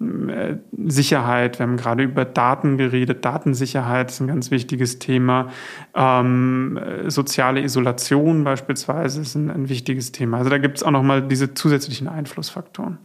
äh, 0.00 0.56
Sicherheit, 0.86 1.58
wir 1.58 1.66
haben 1.66 1.76
gerade 1.76 2.02
über 2.02 2.24
Daten 2.24 2.76
geredet, 2.76 3.24
Datensicherheit 3.24 4.10
ist 4.10 4.20
ein 4.20 4.28
ganz 4.28 4.50
wichtiges 4.50 4.98
Thema. 4.98 5.48
Ähm, 5.94 6.78
soziale 7.06 7.62
Isolation 7.62 8.44
beispielsweise 8.44 9.22
ist 9.22 9.34
ein, 9.34 9.50
ein 9.50 9.68
wichtiges 9.68 10.12
Thema. 10.12 10.38
Also 10.38 10.50
da 10.50 10.58
gibt 10.58 10.76
es 10.76 10.82
auch 10.82 10.90
noch 10.90 11.02
mal 11.02 11.22
diese 11.22 11.54
zusätzlichen 11.54 12.06
Einflussfaktoren. 12.06 12.98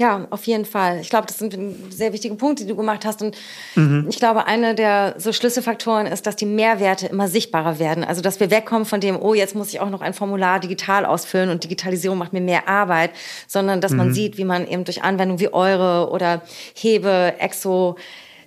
Ja, 0.00 0.26
auf 0.30 0.44
jeden 0.44 0.64
Fall. 0.64 1.00
Ich 1.02 1.10
glaube, 1.10 1.26
das 1.26 1.36
sind 1.36 1.54
sehr 1.90 2.14
wichtige 2.14 2.34
Punkte, 2.34 2.64
die 2.64 2.70
du 2.70 2.76
gemacht 2.76 3.04
hast. 3.04 3.20
Und 3.20 3.36
mhm. 3.74 4.06
ich 4.08 4.18
glaube, 4.18 4.46
einer 4.46 4.72
der 4.72 5.16
so 5.18 5.30
Schlüsselfaktoren 5.30 6.06
ist, 6.06 6.26
dass 6.26 6.36
die 6.36 6.46
Mehrwerte 6.46 7.06
immer 7.08 7.28
sichtbarer 7.28 7.78
werden. 7.78 8.02
Also, 8.02 8.22
dass 8.22 8.40
wir 8.40 8.50
wegkommen 8.50 8.86
von 8.86 9.02
dem, 9.02 9.20
oh, 9.20 9.34
jetzt 9.34 9.54
muss 9.54 9.68
ich 9.68 9.78
auch 9.78 9.90
noch 9.90 10.00
ein 10.00 10.14
Formular 10.14 10.58
digital 10.58 11.04
ausfüllen 11.04 11.50
und 11.50 11.64
Digitalisierung 11.64 12.16
macht 12.16 12.32
mir 12.32 12.40
mehr 12.40 12.66
Arbeit, 12.66 13.10
sondern 13.46 13.82
dass 13.82 13.92
mhm. 13.92 13.98
man 13.98 14.14
sieht, 14.14 14.38
wie 14.38 14.46
man 14.46 14.66
eben 14.66 14.84
durch 14.84 15.02
Anwendungen 15.02 15.38
wie 15.38 15.52
eure 15.52 16.10
oder 16.10 16.40
Hebe, 16.74 17.34
Exo, 17.38 17.96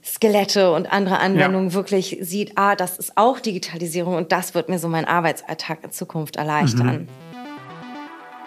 Skelette 0.04 0.74
und 0.74 0.92
andere 0.92 1.20
Anwendungen 1.20 1.70
ja. 1.70 1.76
wirklich 1.76 2.18
sieht, 2.20 2.54
ah, 2.56 2.76
das 2.76 2.98
ist 2.98 3.16
auch 3.16 3.40
Digitalisierung 3.40 4.16
und 4.16 4.32
das 4.32 4.56
wird 4.56 4.70
mir 4.70 4.80
so 4.80 4.88
meinen 4.88 5.06
Arbeitsalltag 5.06 5.84
in 5.84 5.92
Zukunft 5.92 6.36
erleichtern. 6.36 7.02
Mhm. 7.02 7.23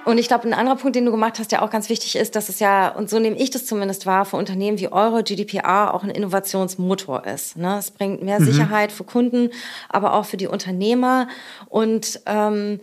Und 0.06 0.18
ich 0.18 0.28
glaube, 0.28 0.44
ein 0.44 0.54
anderer 0.54 0.76
Punkt, 0.76 0.94
den 0.94 1.04
du 1.04 1.10
gemacht 1.10 1.40
hast, 1.40 1.50
der 1.50 1.64
auch 1.64 1.70
ganz 1.70 1.88
wichtig 1.88 2.14
ist, 2.14 2.36
dass 2.36 2.48
es 2.48 2.60
ja, 2.60 2.90
und 2.90 3.10
so 3.10 3.18
nehme 3.18 3.36
ich 3.36 3.50
das 3.50 3.66
zumindest 3.66 4.06
wahr, 4.06 4.24
für 4.24 4.36
Unternehmen 4.36 4.78
wie 4.78 4.86
eure 4.86 5.24
GDPR 5.24 5.92
auch 5.92 6.04
ein 6.04 6.10
Innovationsmotor 6.10 7.26
ist. 7.26 7.56
Ne? 7.56 7.76
Es 7.76 7.90
bringt 7.90 8.22
mehr 8.22 8.38
mhm. 8.38 8.44
Sicherheit 8.44 8.92
für 8.92 9.02
Kunden, 9.02 9.50
aber 9.88 10.14
auch 10.14 10.24
für 10.24 10.36
die 10.36 10.46
Unternehmer. 10.46 11.26
Und 11.68 12.20
ähm, 12.26 12.78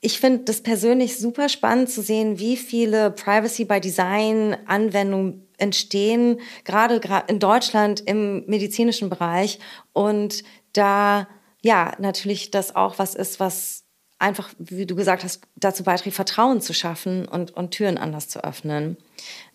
ich 0.00 0.20
finde 0.20 0.44
das 0.44 0.60
persönlich 0.60 1.18
super 1.18 1.48
spannend 1.48 1.90
zu 1.90 2.00
sehen, 2.00 2.38
wie 2.38 2.56
viele 2.56 3.10
Privacy 3.10 3.64
by 3.64 3.80
Design 3.80 4.56
Anwendungen 4.66 5.48
entstehen, 5.58 6.38
gerade 6.62 7.00
in 7.26 7.40
Deutschland 7.40 8.04
im 8.06 8.46
medizinischen 8.46 9.10
Bereich. 9.10 9.58
Und 9.92 10.44
da 10.74 11.26
ja 11.60 11.90
natürlich 11.98 12.52
das 12.52 12.76
auch 12.76 13.00
was 13.00 13.16
ist, 13.16 13.40
was 13.40 13.82
einfach, 14.18 14.50
wie 14.58 14.86
du 14.86 14.94
gesagt 14.94 15.24
hast, 15.24 15.42
dazu 15.56 15.84
beiträgt, 15.84 16.16
Vertrauen 16.16 16.60
zu 16.60 16.74
schaffen 16.74 17.26
und, 17.26 17.52
und 17.52 17.70
Türen 17.70 17.98
anders 17.98 18.28
zu 18.28 18.42
öffnen. 18.42 18.96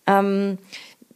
Ähm, 0.07 0.57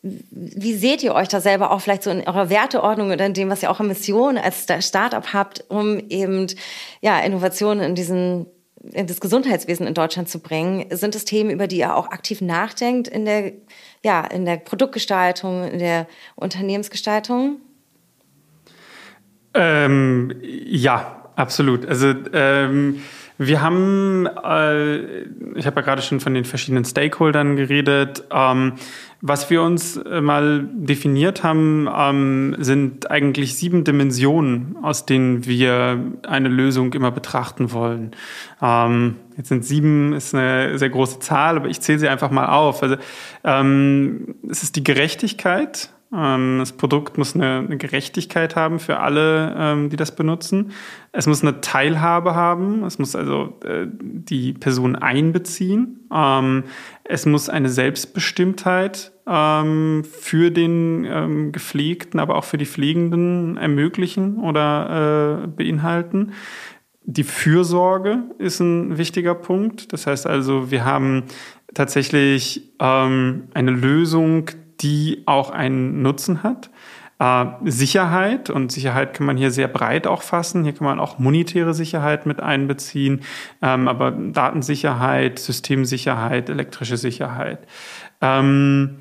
wie 0.02 0.76
seht 0.76 1.04
ihr 1.04 1.16
euch 1.16 1.28
da 1.28 1.42
selber 1.42 1.72
auch 1.72 1.82
vielleicht 1.82 2.04
so 2.04 2.12
in 2.12 2.22
eurer 2.28 2.50
Werteordnung 2.50 3.12
oder 3.12 3.26
in 3.26 3.34
dem, 3.34 3.50
was 3.50 3.64
ihr 3.64 3.72
auch 3.72 3.80
in 3.80 3.88
Mission 3.88 4.38
als 4.38 4.68
Startup 4.80 5.34
habt, 5.34 5.66
um 5.70 6.00
eben 6.10 6.48
ja, 7.02 7.20
Innovationen 7.20 7.84
in 7.84 7.96
diesen 7.96 8.46
in 8.94 9.08
das 9.08 9.20
Gesundheitswesen 9.20 9.88
in 9.88 9.94
Deutschland 9.94 10.30
zu 10.30 10.40
bringen? 10.40 10.86
Sind 10.92 11.16
es 11.16 11.26
Themen, 11.26 11.50
über 11.50 11.68
die 11.68 11.80
ihr 11.80 11.96
auch 11.96 12.10
aktiv 12.10 12.42
nachdenkt 12.42 13.08
in 13.08 13.26
der, 13.26 13.54
ja, 14.04 14.24
in 14.26 14.46
der 14.46 14.58
Produktgestaltung, 14.58 15.70
in 15.70 15.80
der 15.80 16.08
Unternehmensgestaltung? 16.36 17.58
Ähm, 19.54 20.34
ja, 20.42 21.30
absolut. 21.36 21.86
Also 21.86 22.14
ähm, 22.34 23.02
wir 23.38 23.62
haben, 23.62 24.26
äh, 24.26 25.22
ich 25.56 25.66
habe 25.66 25.78
ja 25.78 25.82
gerade 25.82 26.02
schon 26.02 26.20
von 26.20 26.34
den 26.34 26.46
verschiedenen 26.46 26.86
Stakeholdern 26.86 27.56
geredet. 27.56 28.24
Ähm, 28.32 28.74
was 29.22 29.50
wir 29.50 29.64
uns 29.64 29.98
äh, 29.98 30.22
mal 30.22 30.68
definiert 30.72 31.44
haben, 31.44 31.90
ähm, 31.96 32.56
sind 32.60 33.10
eigentlich 33.10 33.56
sieben 33.56 33.84
Dimensionen, 33.84 34.78
aus 34.82 35.06
denen 35.06 35.46
wir 35.46 36.00
eine 36.28 36.50
Lösung 36.50 36.94
immer 36.94 37.12
betrachten 37.12 37.72
wollen. 37.72 38.12
Ähm, 38.62 39.16
jetzt 39.36 39.50
sind 39.50 39.66
sieben, 39.66 40.14
ist 40.14 40.36
eine 40.36 40.78
sehr 40.78 40.90
große 40.90 41.20
Zahl, 41.20 41.58
aber 41.58 41.68
ich 41.68 41.82
zähle 41.82 42.00
sie 42.00 42.10
einfach 42.10 42.32
mal 42.32 42.48
auf. 42.48 42.84
Also 42.84 42.98
ähm, 43.44 44.36
es 44.50 44.64
ist 44.64 44.76
die 44.76 44.84
Gerechtigkeit, 44.84 45.90
das 46.10 46.72
Produkt 46.72 47.18
muss 47.18 47.36
eine, 47.36 47.66
Gerechtigkeit 47.78 48.56
haben 48.56 48.80
für 48.80 49.00
alle, 49.00 49.54
ähm, 49.58 49.90
die 49.90 49.98
das 49.98 50.16
benutzen. 50.16 50.72
Es 51.12 51.28
muss 51.28 51.42
eine 51.42 51.60
Teilhabe 51.60 52.34
haben. 52.34 52.86
Es 52.86 52.98
muss 52.98 53.14
also 53.14 53.60
äh, 53.66 53.88
die 53.92 54.54
Person 54.54 54.96
einbeziehen. 54.96 56.08
Ähm, 56.14 56.64
es 57.04 57.26
muss 57.26 57.50
eine 57.50 57.68
Selbstbestimmtheit 57.68 59.12
ähm, 59.28 60.06
für 60.06 60.50
den 60.50 61.04
ähm, 61.04 61.52
Gepflegten, 61.52 62.22
aber 62.22 62.36
auch 62.36 62.46
für 62.46 62.58
die 62.58 62.66
Pflegenden 62.66 63.58
ermöglichen 63.58 64.38
oder 64.38 65.44
äh, 65.44 65.48
beinhalten. 65.48 66.32
Die 67.04 67.24
Fürsorge 67.24 68.24
ist 68.38 68.62
ein 68.62 68.98
wichtiger 68.98 69.36
Punkt. 69.36 69.92
Das 69.92 70.08
heißt 70.08 70.26
also, 70.26 70.72
wir 70.72 70.86
haben 70.86 71.24
tatsächlich 71.74 72.74
ähm, 72.80 73.50
eine 73.54 73.72
Lösung, 73.72 74.50
die 74.82 75.24
auch 75.26 75.50
einen 75.50 76.02
Nutzen 76.02 76.44
hat. 76.44 76.70
Äh, 77.20 77.46
Sicherheit 77.66 78.50
und 78.50 78.72
Sicherheit 78.72 79.14
kann 79.14 79.26
man 79.26 79.38
hier 79.38 79.52
sehr 79.52 79.68
breit 79.68 80.08
auch 80.08 80.22
fassen. 80.22 80.64
Hier 80.64 80.74
kann 80.74 80.86
man 80.86 81.00
auch 81.00 81.20
monetäre 81.20 81.74
Sicherheit 81.74 82.26
mit 82.26 82.42
einbeziehen, 82.42 83.22
ähm, 83.62 83.88
aber 83.88 84.12
Datensicherheit, 84.12 85.40
Systemsicherheit, 85.40 86.50
elektrische 86.50 86.98
Sicherheit. 86.98 87.60
Ähm, 88.22 88.98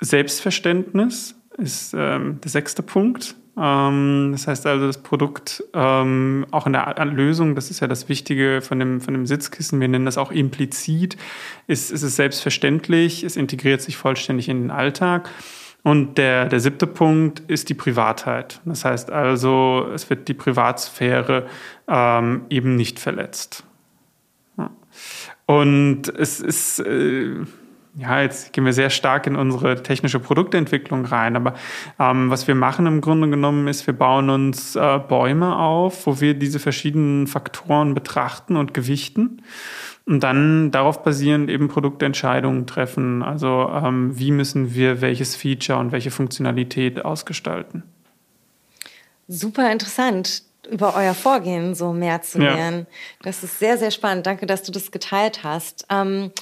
Selbstverständnis 0.00 1.36
ist 1.56 1.94
ähm, 1.96 2.40
der 2.42 2.50
sechste 2.50 2.82
Punkt. 2.82 3.36
Ähm, 3.56 4.30
das 4.32 4.46
heißt 4.46 4.66
also, 4.66 4.86
das 4.86 4.98
Produkt 4.98 5.62
ähm, 5.74 6.46
auch 6.50 6.66
in 6.66 6.72
der 6.72 7.04
Lösung, 7.04 7.54
das 7.54 7.70
ist 7.70 7.80
ja 7.80 7.86
das 7.86 8.08
Wichtige 8.08 8.60
von 8.62 8.78
dem, 8.78 9.00
von 9.00 9.14
dem 9.14 9.26
Sitzkissen, 9.26 9.80
wir 9.80 9.88
nennen 9.88 10.06
das 10.06 10.18
auch 10.18 10.32
implizit, 10.32 11.16
ist, 11.66 11.90
ist 11.90 12.02
es 12.02 12.16
selbstverständlich, 12.16 13.22
es 13.22 13.36
integriert 13.36 13.80
sich 13.80 13.96
vollständig 13.96 14.48
in 14.48 14.62
den 14.62 14.70
Alltag. 14.70 15.30
Und 15.82 16.16
der, 16.16 16.46
der 16.46 16.60
siebte 16.60 16.86
Punkt 16.86 17.40
ist 17.46 17.68
die 17.68 17.74
Privatheit. 17.74 18.62
Das 18.64 18.86
heißt 18.86 19.10
also, 19.10 19.86
es 19.94 20.08
wird 20.08 20.28
die 20.28 20.34
Privatsphäre 20.34 21.46
ähm, 21.86 22.46
eben 22.48 22.74
nicht 22.74 22.98
verletzt. 22.98 23.64
Und 25.46 26.08
es 26.08 26.40
ist, 26.40 26.80
äh, 26.80 27.34
ja, 27.96 28.20
jetzt 28.20 28.52
gehen 28.52 28.64
wir 28.64 28.72
sehr 28.72 28.90
stark 28.90 29.26
in 29.26 29.36
unsere 29.36 29.82
technische 29.82 30.18
Produktentwicklung 30.18 31.04
rein. 31.04 31.36
Aber 31.36 31.54
ähm, 31.98 32.30
was 32.30 32.48
wir 32.48 32.54
machen 32.54 32.86
im 32.86 33.00
Grunde 33.00 33.28
genommen 33.30 33.68
ist, 33.68 33.86
wir 33.86 33.94
bauen 33.94 34.30
uns 34.30 34.74
äh, 34.74 34.98
Bäume 34.98 35.56
auf, 35.56 36.06
wo 36.06 36.20
wir 36.20 36.34
diese 36.34 36.58
verschiedenen 36.58 37.26
Faktoren 37.26 37.94
betrachten 37.94 38.56
und 38.56 38.74
gewichten 38.74 39.42
und 40.06 40.20
dann 40.20 40.70
darauf 40.70 41.02
basierend 41.02 41.50
eben 41.50 41.68
Produktentscheidungen 41.68 42.66
treffen. 42.66 43.22
Also 43.22 43.70
ähm, 43.72 44.18
wie 44.18 44.32
müssen 44.32 44.74
wir 44.74 45.00
welches 45.00 45.36
Feature 45.36 45.78
und 45.78 45.92
welche 45.92 46.10
Funktionalität 46.10 47.04
ausgestalten. 47.04 47.84
Super 49.28 49.72
interessant 49.72 50.43
über 50.66 50.94
euer 50.96 51.14
Vorgehen 51.14 51.74
so 51.74 51.92
mehr 51.92 52.22
zu 52.22 52.38
lernen. 52.38 52.86
Ja. 52.88 52.96
Das 53.22 53.42
ist 53.42 53.58
sehr, 53.58 53.78
sehr 53.78 53.90
spannend. 53.90 54.26
Danke, 54.26 54.46
dass 54.46 54.62
du 54.62 54.72
das 54.72 54.90
geteilt 54.90 55.44
hast. 55.44 55.86
Ähm, 55.90 56.32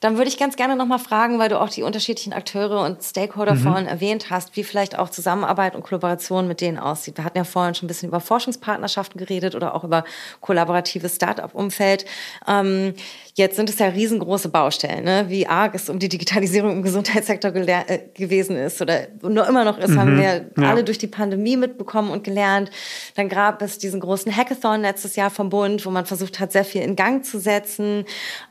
dann 0.00 0.16
würde 0.16 0.28
ich 0.28 0.38
ganz 0.38 0.56
gerne 0.56 0.76
nochmal 0.76 0.98
fragen, 0.98 1.38
weil 1.38 1.48
du 1.48 1.60
auch 1.60 1.68
die 1.68 1.82
unterschiedlichen 1.82 2.32
Akteure 2.32 2.84
und 2.84 3.02
Stakeholder 3.02 3.54
mhm. 3.54 3.60
vorhin 3.60 3.86
erwähnt 3.86 4.30
hast, 4.30 4.56
wie 4.56 4.64
vielleicht 4.64 4.98
auch 4.98 5.10
Zusammenarbeit 5.10 5.74
und 5.74 5.82
Kollaboration 5.82 6.48
mit 6.48 6.60
denen 6.60 6.78
aussieht. 6.78 7.16
Wir 7.16 7.24
hatten 7.24 7.38
ja 7.38 7.44
vorhin 7.44 7.74
schon 7.74 7.86
ein 7.86 7.88
bisschen 7.88 8.08
über 8.08 8.20
Forschungspartnerschaften 8.20 9.18
geredet 9.18 9.54
oder 9.54 9.74
auch 9.74 9.84
über 9.84 10.04
kollaboratives 10.40 11.16
Start-up-Umfeld. 11.16 12.04
Ähm, 12.46 12.94
Jetzt 13.34 13.56
sind 13.56 13.70
es 13.70 13.78
ja 13.78 13.86
riesengroße 13.86 14.50
Baustellen, 14.50 15.04
ne? 15.04 15.24
wie 15.28 15.46
arg 15.46 15.74
es 15.74 15.88
um 15.88 15.98
die 15.98 16.10
Digitalisierung 16.10 16.72
im 16.72 16.82
Gesundheitssektor 16.82 17.54
äh, 17.54 18.00
gewesen 18.12 18.56
ist 18.56 18.82
oder 18.82 19.08
nur 19.22 19.48
immer 19.48 19.64
noch 19.64 19.78
ist, 19.78 19.90
mhm. 19.90 19.98
haben 19.98 20.16
wir 20.18 20.50
ja. 20.56 20.68
alle 20.70 20.84
durch 20.84 20.98
die 20.98 21.06
Pandemie 21.06 21.56
mitbekommen 21.56 22.10
und 22.10 22.24
gelernt. 22.24 22.70
Dann 23.14 23.30
gab 23.30 23.62
es 23.62 23.78
diesen 23.78 24.00
großen 24.00 24.36
Hackathon 24.36 24.82
letztes 24.82 25.16
Jahr 25.16 25.30
vom 25.30 25.48
Bund, 25.48 25.86
wo 25.86 25.90
man 25.90 26.04
versucht 26.04 26.40
hat, 26.40 26.52
sehr 26.52 26.64
viel 26.64 26.82
in 26.82 26.94
Gang 26.94 27.24
zu 27.24 27.38
setzen. 27.38 28.04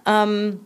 Ähm, 0.07 0.61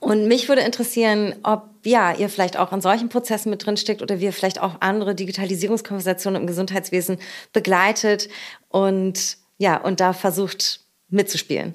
und 0.00 0.26
mich 0.26 0.48
würde 0.48 0.62
interessieren, 0.62 1.34
ob 1.42 1.68
ja, 1.84 2.12
ihr 2.12 2.28
vielleicht 2.28 2.56
auch 2.56 2.72
an 2.72 2.80
solchen 2.80 3.08
Prozessen 3.08 3.50
mit 3.50 3.64
drin 3.64 3.76
steckt 3.76 4.02
oder 4.02 4.20
wir 4.20 4.32
vielleicht 4.32 4.60
auch 4.60 4.80
andere 4.80 5.14
Digitalisierungskonversationen 5.14 6.40
im 6.42 6.46
Gesundheitswesen 6.46 7.18
begleitet 7.52 8.28
und 8.68 9.38
ja, 9.58 9.76
und 9.76 10.00
da 10.00 10.12
versucht 10.12 10.80
mitzuspielen. 11.08 11.74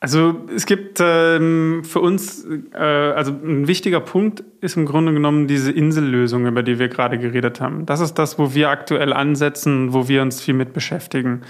Also 0.00 0.46
es 0.54 0.66
gibt 0.66 1.00
ähm, 1.00 1.82
für 1.84 1.98
uns, 1.98 2.46
äh, 2.72 2.78
also 2.78 3.32
ein 3.32 3.66
wichtiger 3.66 3.98
Punkt 3.98 4.44
ist 4.60 4.76
im 4.76 4.86
Grunde 4.86 5.12
genommen 5.12 5.48
diese 5.48 5.72
Insellösung, 5.72 6.46
über 6.46 6.62
die 6.62 6.78
wir 6.78 6.88
gerade 6.88 7.18
geredet 7.18 7.60
haben. 7.60 7.84
Das 7.84 7.98
ist 7.98 8.14
das, 8.14 8.38
wo 8.38 8.54
wir 8.54 8.70
aktuell 8.70 9.12
ansetzen, 9.12 9.92
wo 9.92 10.06
wir 10.06 10.22
uns 10.22 10.40
viel 10.40 10.54
mit 10.54 10.72
beschäftigen. 10.72 11.42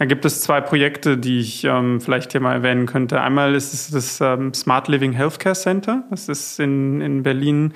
Da 0.00 0.06
gibt 0.06 0.24
es 0.24 0.40
zwei 0.40 0.60
Projekte, 0.60 1.16
die 1.16 1.38
ich 1.38 1.62
ähm, 1.62 2.00
vielleicht 2.00 2.32
hier 2.32 2.40
mal 2.40 2.54
erwähnen 2.54 2.86
könnte. 2.86 3.20
Einmal 3.20 3.54
ist 3.54 3.72
es 3.72 3.90
das 3.90 4.20
ähm, 4.20 4.52
Smart 4.52 4.88
Living 4.88 5.12
Healthcare 5.12 5.54
Center. 5.54 6.02
Das 6.10 6.28
ist 6.28 6.58
in, 6.58 7.00
in 7.00 7.22
Berlin 7.22 7.72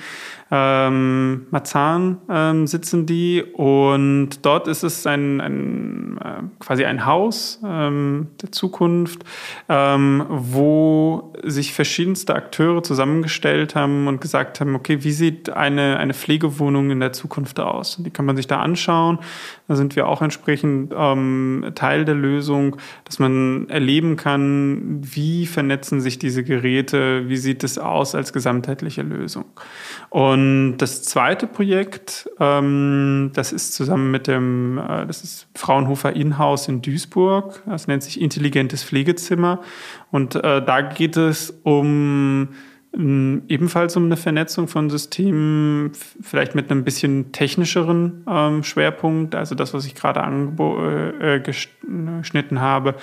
ähm, 0.49 1.47
Marzahn 1.51 2.19
ähm, 2.31 2.69
sitzen 2.69 3.05
die 3.05 3.43
und 3.43 4.45
dort 4.47 4.69
ist 4.69 4.85
es 4.85 5.05
ein, 5.05 5.41
ein 5.41 6.19
äh, 6.19 6.43
quasi 6.61 6.85
ein 6.85 7.05
Haus 7.05 7.61
ähm, 7.65 8.29
der 8.41 8.53
Zukunft, 8.53 9.25
ähm, 9.69 10.25
wo 10.29 11.33
sich 11.43 11.73
verschiedenste 11.73 12.37
Akteure 12.37 12.85
zusammengestellt 12.85 13.75
haben 13.75 14.07
und 14.07 14.21
gesagt 14.21 14.61
haben, 14.61 14.77
okay, 14.77 15.03
wie 15.03 15.11
sieht 15.11 15.51
eine, 15.51 15.99
eine 15.99 16.15
Pflegewohnung 16.15 16.91
in 16.91 17.01
der 17.01 17.13
Zukunft 17.13 17.59
aus? 17.59 17.97
Die 17.99 18.11
kann 18.11 18.25
man 18.25 18.37
sich 18.37 18.47
da 18.47 18.61
anschauen. 18.61 19.19
Da 19.67 19.75
sind 19.75 19.97
wir 19.97 20.07
auch 20.07 20.23
entsprechend 20.23 20.95
ähm, 20.97 21.73
Teil 21.75 22.05
der 22.05 22.15
Lösung, 22.15 22.77
dass 23.05 23.19
man 23.19 23.69
erleben 23.69 24.15
kann, 24.15 25.01
wie 25.03 25.47
vernetzen 25.47 26.01
sich 26.01 26.21
diese 26.21 26.45
Geräte, 26.45 27.29
wie 27.29 27.37
sieht 27.37 27.65
es 27.65 27.79
aus 27.79 28.15
als 28.15 28.33
gesamtheitliche 28.33 29.03
Lösung. 29.03 29.47
Und 30.09 30.36
das 30.77 31.03
zweite 31.03 31.47
Projekt, 31.47 32.29
ähm, 32.41 33.31
das 33.35 33.53
ist 33.53 33.75
zusammen 33.75 34.11
mit 34.11 34.27
dem, 34.27 34.79
äh, 34.79 35.07
das 35.07 35.23
ist 35.23 35.49
Fraunhofer 35.55 36.15
Inhouse 36.15 36.69
in 36.69 36.83
Duisburg. 36.83 37.63
Das 37.67 37.87
nennt 37.87 38.03
sich 38.03 38.21
Intelligentes 38.21 38.83
Pflegezimmer. 38.85 39.61
Und 40.11 40.35
äh, 40.35 40.65
da 40.65 40.81
geht 40.81 41.17
es 41.17 41.51
um 41.63 42.49
ähm, 42.97 43.43
ebenfalls 43.49 43.97
um 43.97 44.05
eine 44.07 44.17
Vernetzung 44.17 44.69
von 44.69 44.89
Systemen, 44.91 45.93
vielleicht 46.21 46.55
mit 46.55 46.71
einem 46.71 46.85
bisschen 46.85 47.33
technischeren 47.33 48.25
ähm, 48.29 48.63
Schwerpunkt, 48.63 49.35
also 49.35 49.55
das, 49.55 49.75
was 49.75 49.85
ich 49.87 49.95
gerade 49.95 50.23
angeschnitten 50.23 51.67
äh, 52.57 52.61
habe, 52.61 52.95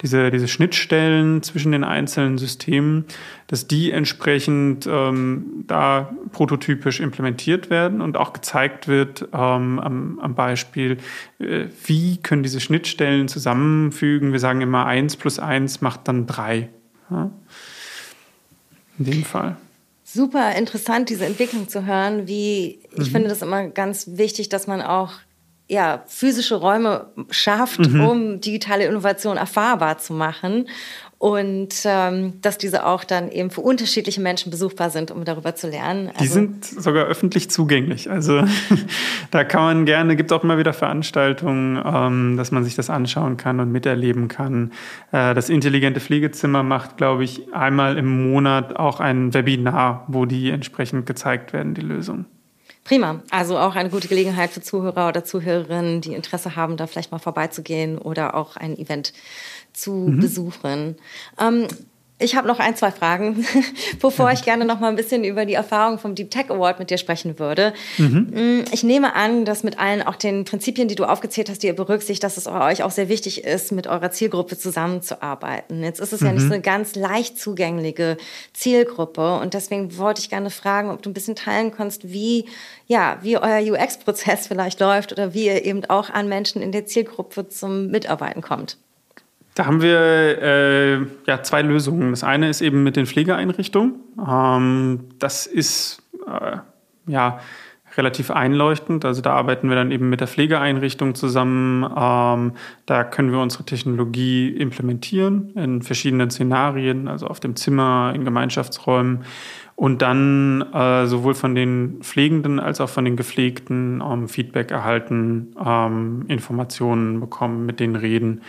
diese, 0.00 0.30
diese 0.30 0.48
Schnittstellen 0.48 1.42
zwischen 1.42 1.72
den 1.72 1.84
einzelnen 1.84 2.38
Systemen, 2.38 3.04
dass 3.46 3.66
die 3.66 3.90
entsprechend 3.90 4.86
ähm, 4.90 5.64
da 5.66 6.14
prototypisch 6.32 7.00
implementiert 7.00 7.68
werden 7.68 8.00
und 8.00 8.16
auch 8.16 8.32
gezeigt 8.32 8.88
wird 8.88 9.28
ähm, 9.32 9.78
am, 9.78 10.18
am 10.20 10.34
Beispiel, 10.34 10.96
äh, 11.38 11.66
wie 11.84 12.16
können 12.16 12.42
diese 12.42 12.60
Schnittstellen 12.60 13.28
zusammenfügen. 13.28 14.32
Wir 14.32 14.40
sagen 14.40 14.62
immer, 14.62 14.86
eins 14.86 15.16
plus 15.16 15.38
eins 15.38 15.82
macht 15.82 16.08
dann 16.08 16.26
drei. 16.26 16.70
Ja? 17.10 17.30
In 18.98 19.04
dem 19.04 19.24
Fall. 19.24 19.56
Super 20.04 20.54
interessant, 20.56 21.08
diese 21.08 21.24
Entwicklung 21.24 21.68
zu 21.68 21.86
hören. 21.86 22.26
Wie 22.26 22.80
ich 22.92 22.98
mhm. 23.08 23.12
finde 23.12 23.28
das 23.28 23.42
immer 23.42 23.68
ganz 23.68 24.06
wichtig, 24.12 24.48
dass 24.48 24.66
man 24.66 24.82
auch 24.82 25.12
ja, 25.68 26.04
physische 26.06 26.56
Räume 26.56 27.06
schafft, 27.30 27.78
mhm. 27.78 28.00
um 28.04 28.40
digitale 28.40 28.84
Innovation 28.84 29.36
erfahrbar 29.36 29.98
zu 29.98 30.12
machen 30.12 30.66
und 31.22 31.68
ähm, 31.84 32.32
dass 32.42 32.58
diese 32.58 32.84
auch 32.84 33.04
dann 33.04 33.30
eben 33.30 33.52
für 33.52 33.60
unterschiedliche 33.60 34.20
Menschen 34.20 34.50
besuchbar 34.50 34.90
sind, 34.90 35.12
um 35.12 35.24
darüber 35.24 35.54
zu 35.54 35.68
lernen. 35.68 36.08
Also, 36.08 36.18
die 36.20 36.26
sind 36.26 36.64
sogar 36.64 37.04
öffentlich 37.04 37.48
zugänglich. 37.48 38.10
Also 38.10 38.42
da 39.30 39.44
kann 39.44 39.62
man 39.62 39.84
gerne, 39.84 40.16
gibt 40.16 40.32
auch 40.32 40.42
immer 40.42 40.58
wieder 40.58 40.72
Veranstaltungen, 40.72 41.80
ähm, 41.86 42.36
dass 42.36 42.50
man 42.50 42.64
sich 42.64 42.74
das 42.74 42.90
anschauen 42.90 43.36
kann 43.36 43.60
und 43.60 43.70
miterleben 43.70 44.26
kann. 44.26 44.72
Äh, 45.12 45.32
das 45.34 45.48
intelligente 45.48 46.00
Pflegezimmer 46.00 46.64
macht, 46.64 46.96
glaube 46.96 47.22
ich, 47.22 47.54
einmal 47.54 47.98
im 47.98 48.32
Monat 48.32 48.74
auch 48.74 48.98
ein 48.98 49.32
Webinar, 49.32 50.06
wo 50.08 50.24
die 50.24 50.50
entsprechend 50.50 51.06
gezeigt 51.06 51.52
werden, 51.52 51.74
die 51.74 51.82
Lösungen. 51.82 52.26
Prima. 52.84 53.22
Also 53.30 53.58
auch 53.58 53.76
eine 53.76 53.90
gute 53.90 54.08
Gelegenheit 54.08 54.50
für 54.50 54.60
Zuhörer 54.60 55.08
oder 55.08 55.24
Zuhörerinnen, 55.24 56.00
die 56.00 56.14
Interesse 56.14 56.56
haben, 56.56 56.76
da 56.76 56.88
vielleicht 56.88 57.12
mal 57.12 57.18
vorbeizugehen 57.18 57.96
oder 57.96 58.34
auch 58.34 58.56
ein 58.56 58.76
Event 58.76 59.12
zu 59.72 59.92
mhm. 59.92 60.20
besuchen. 60.20 60.96
Ähm, 61.38 61.68
Ich 62.22 62.36
habe 62.36 62.46
noch 62.46 62.60
ein, 62.60 62.76
zwei 62.76 62.92
Fragen, 62.92 63.44
bevor 64.00 64.30
ich 64.30 64.42
gerne 64.42 64.64
noch 64.64 64.78
mal 64.78 64.88
ein 64.88 64.96
bisschen 64.96 65.24
über 65.24 65.44
die 65.44 65.54
Erfahrung 65.54 65.98
vom 65.98 66.14
Deep 66.14 66.30
Tech 66.30 66.50
Award 66.50 66.78
mit 66.78 66.90
dir 66.90 66.98
sprechen 66.98 67.38
würde. 67.38 67.72
Mhm. 67.98 68.28
Mm, 68.32 68.64
ich 68.70 68.84
nehme 68.84 69.14
an, 69.16 69.44
dass 69.44 69.64
mit 69.64 69.80
allen 69.80 70.02
auch 70.02 70.14
den 70.14 70.44
Prinzipien, 70.44 70.86
die 70.86 70.94
du 70.94 71.04
aufgezählt 71.04 71.50
hast, 71.50 71.62
die 71.62 71.66
ihr 71.66 71.74
berücksichtigt, 71.74 72.22
dass 72.22 72.36
es 72.36 72.46
euch 72.46 72.84
auch 72.84 72.92
sehr 72.92 73.08
wichtig 73.08 73.44
ist, 73.44 73.72
mit 73.72 73.88
eurer 73.88 74.12
Zielgruppe 74.12 74.56
zusammenzuarbeiten. 74.56 75.82
Jetzt 75.82 76.00
ist 76.00 76.12
es 76.12 76.20
mhm. 76.20 76.26
ja 76.28 76.32
nicht 76.34 76.42
mhm. 76.44 76.48
so 76.48 76.54
eine 76.54 76.62
ganz 76.62 76.94
leicht 76.94 77.40
zugängliche 77.40 78.16
Zielgruppe 78.52 79.38
und 79.40 79.54
deswegen 79.54 79.98
wollte 79.98 80.20
ich 80.20 80.30
gerne 80.30 80.50
fragen, 80.50 80.90
ob 80.90 81.02
du 81.02 81.10
ein 81.10 81.14
bisschen 81.14 81.34
teilen 81.34 81.72
kannst, 81.72 82.12
wie 82.12 82.46
ja, 82.86 83.18
wie 83.22 83.36
euer 83.36 83.60
UX-Prozess 83.60 84.46
vielleicht 84.46 84.78
läuft 84.78 85.12
oder 85.12 85.34
wie 85.34 85.46
ihr 85.46 85.64
eben 85.64 85.84
auch 85.86 86.10
an 86.10 86.28
Menschen 86.28 86.62
in 86.62 86.70
der 86.72 86.86
Zielgruppe 86.86 87.48
zum 87.48 87.88
Mitarbeiten 87.88 88.42
kommt. 88.42 88.76
Da 89.54 89.66
haben 89.66 89.82
wir 89.82 89.98
äh, 90.42 90.98
ja, 91.26 91.42
zwei 91.42 91.62
Lösungen. 91.62 92.10
Das 92.10 92.24
eine 92.24 92.48
ist 92.48 92.62
eben 92.62 92.82
mit 92.82 92.96
den 92.96 93.06
Pflegeeinrichtungen. 93.06 93.96
Ähm, 94.26 95.00
das 95.18 95.46
ist 95.46 96.02
äh, 96.26 96.56
ja 97.06 97.38
relativ 97.96 98.30
einleuchtend. 98.30 99.04
Also 99.04 99.20
da 99.20 99.34
arbeiten 99.34 99.68
wir 99.68 99.76
dann 99.76 99.90
eben 99.90 100.08
mit 100.08 100.20
der 100.20 100.28
Pflegeeinrichtung 100.28 101.14
zusammen. 101.14 101.84
Ähm, 101.84 102.52
da 102.86 103.04
können 103.04 103.32
wir 103.32 103.40
unsere 103.40 103.64
Technologie 103.64 104.48
implementieren 104.48 105.50
in 105.54 105.82
verschiedenen 105.82 106.30
Szenarien, 106.30 107.08
also 107.08 107.26
auf 107.26 107.40
dem 107.40 107.56
Zimmer, 107.56 108.12
in 108.14 108.24
Gemeinschaftsräumen 108.24 109.24
und 109.76 110.02
dann 110.02 110.62
äh, 110.72 111.06
sowohl 111.06 111.34
von 111.34 111.54
den 111.54 111.98
Pflegenden 112.02 112.60
als 112.60 112.80
auch 112.80 112.88
von 112.88 113.04
den 113.04 113.16
Gepflegten 113.16 114.02
ähm, 114.02 114.28
Feedback 114.28 114.70
erhalten, 114.70 115.54
ähm, 115.62 116.24
Informationen 116.28 117.20
bekommen, 117.20 117.66
mit 117.66 117.80
denen 117.80 117.96
reden 117.96 118.42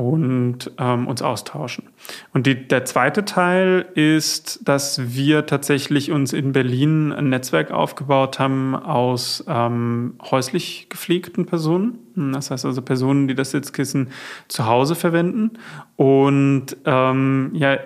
und 0.00 0.70
ähm, 0.78 1.06
uns 1.06 1.20
austauschen. 1.20 1.84
Und 2.32 2.46
die, 2.46 2.66
der 2.66 2.86
zweite 2.86 3.26
Teil 3.26 3.86
ist, 3.94 4.66
dass 4.66 5.14
wir 5.14 5.44
tatsächlich 5.44 6.10
uns 6.10 6.32
in 6.32 6.52
Berlin 6.52 7.12
ein 7.12 7.28
Netzwerk 7.28 7.70
aufgebaut 7.70 8.38
haben 8.38 8.74
aus 8.74 9.44
ähm, 9.46 10.14
häuslich 10.22 10.86
gepflegten 10.88 11.44
Personen. 11.44 11.98
Das 12.32 12.50
heißt 12.50 12.64
also 12.64 12.80
Personen, 12.80 13.28
die 13.28 13.34
das 13.34 13.50
Sitzkissen 13.50 14.08
zu 14.48 14.64
Hause 14.64 14.94
verwenden 14.94 15.52
und 15.96 16.78
ähm, 16.86 17.50
ja 17.52 17.76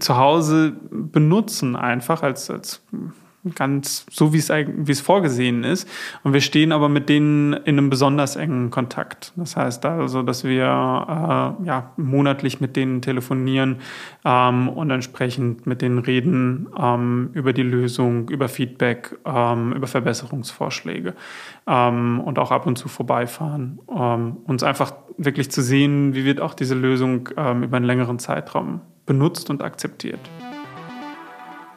zu 0.00 0.16
Hause 0.16 0.76
benutzen 0.90 1.76
einfach 1.76 2.22
als, 2.22 2.50
als 2.50 2.82
ganz 3.54 4.06
so, 4.10 4.32
wie 4.32 4.38
es, 4.38 4.48
wie 4.50 4.92
es 4.92 5.00
vorgesehen 5.00 5.64
ist. 5.64 5.88
Und 6.24 6.32
wir 6.32 6.40
stehen 6.40 6.72
aber 6.72 6.88
mit 6.88 7.08
denen 7.08 7.52
in 7.52 7.78
einem 7.78 7.90
besonders 7.90 8.36
engen 8.36 8.70
Kontakt. 8.70 9.32
Das 9.36 9.56
heißt 9.56 9.84
also, 9.86 10.22
dass 10.22 10.44
wir 10.44 10.64
äh, 10.64 11.66
ja, 11.66 11.92
monatlich 11.96 12.60
mit 12.60 12.76
denen 12.76 13.00
telefonieren 13.00 13.76
ähm, 14.24 14.68
und 14.68 14.90
entsprechend 14.90 15.66
mit 15.66 15.82
denen 15.82 15.98
reden 15.98 16.68
ähm, 16.78 17.30
über 17.32 17.52
die 17.52 17.62
Lösung, 17.62 18.28
über 18.28 18.48
Feedback, 18.48 19.16
ähm, 19.24 19.72
über 19.72 19.86
Verbesserungsvorschläge 19.86 21.14
ähm, 21.66 22.20
und 22.20 22.38
auch 22.38 22.50
ab 22.50 22.66
und 22.66 22.76
zu 22.76 22.88
vorbeifahren. 22.88 23.78
Ähm, 23.94 24.38
uns 24.46 24.62
einfach 24.62 24.92
wirklich 25.16 25.50
zu 25.50 25.62
sehen, 25.62 26.14
wie 26.14 26.24
wird 26.24 26.40
auch 26.40 26.54
diese 26.54 26.74
Lösung 26.74 27.28
ähm, 27.36 27.62
über 27.62 27.76
einen 27.76 27.86
längeren 27.86 28.18
Zeitraum 28.18 28.80
benutzt 29.06 29.48
und 29.48 29.62
akzeptiert 29.62 30.20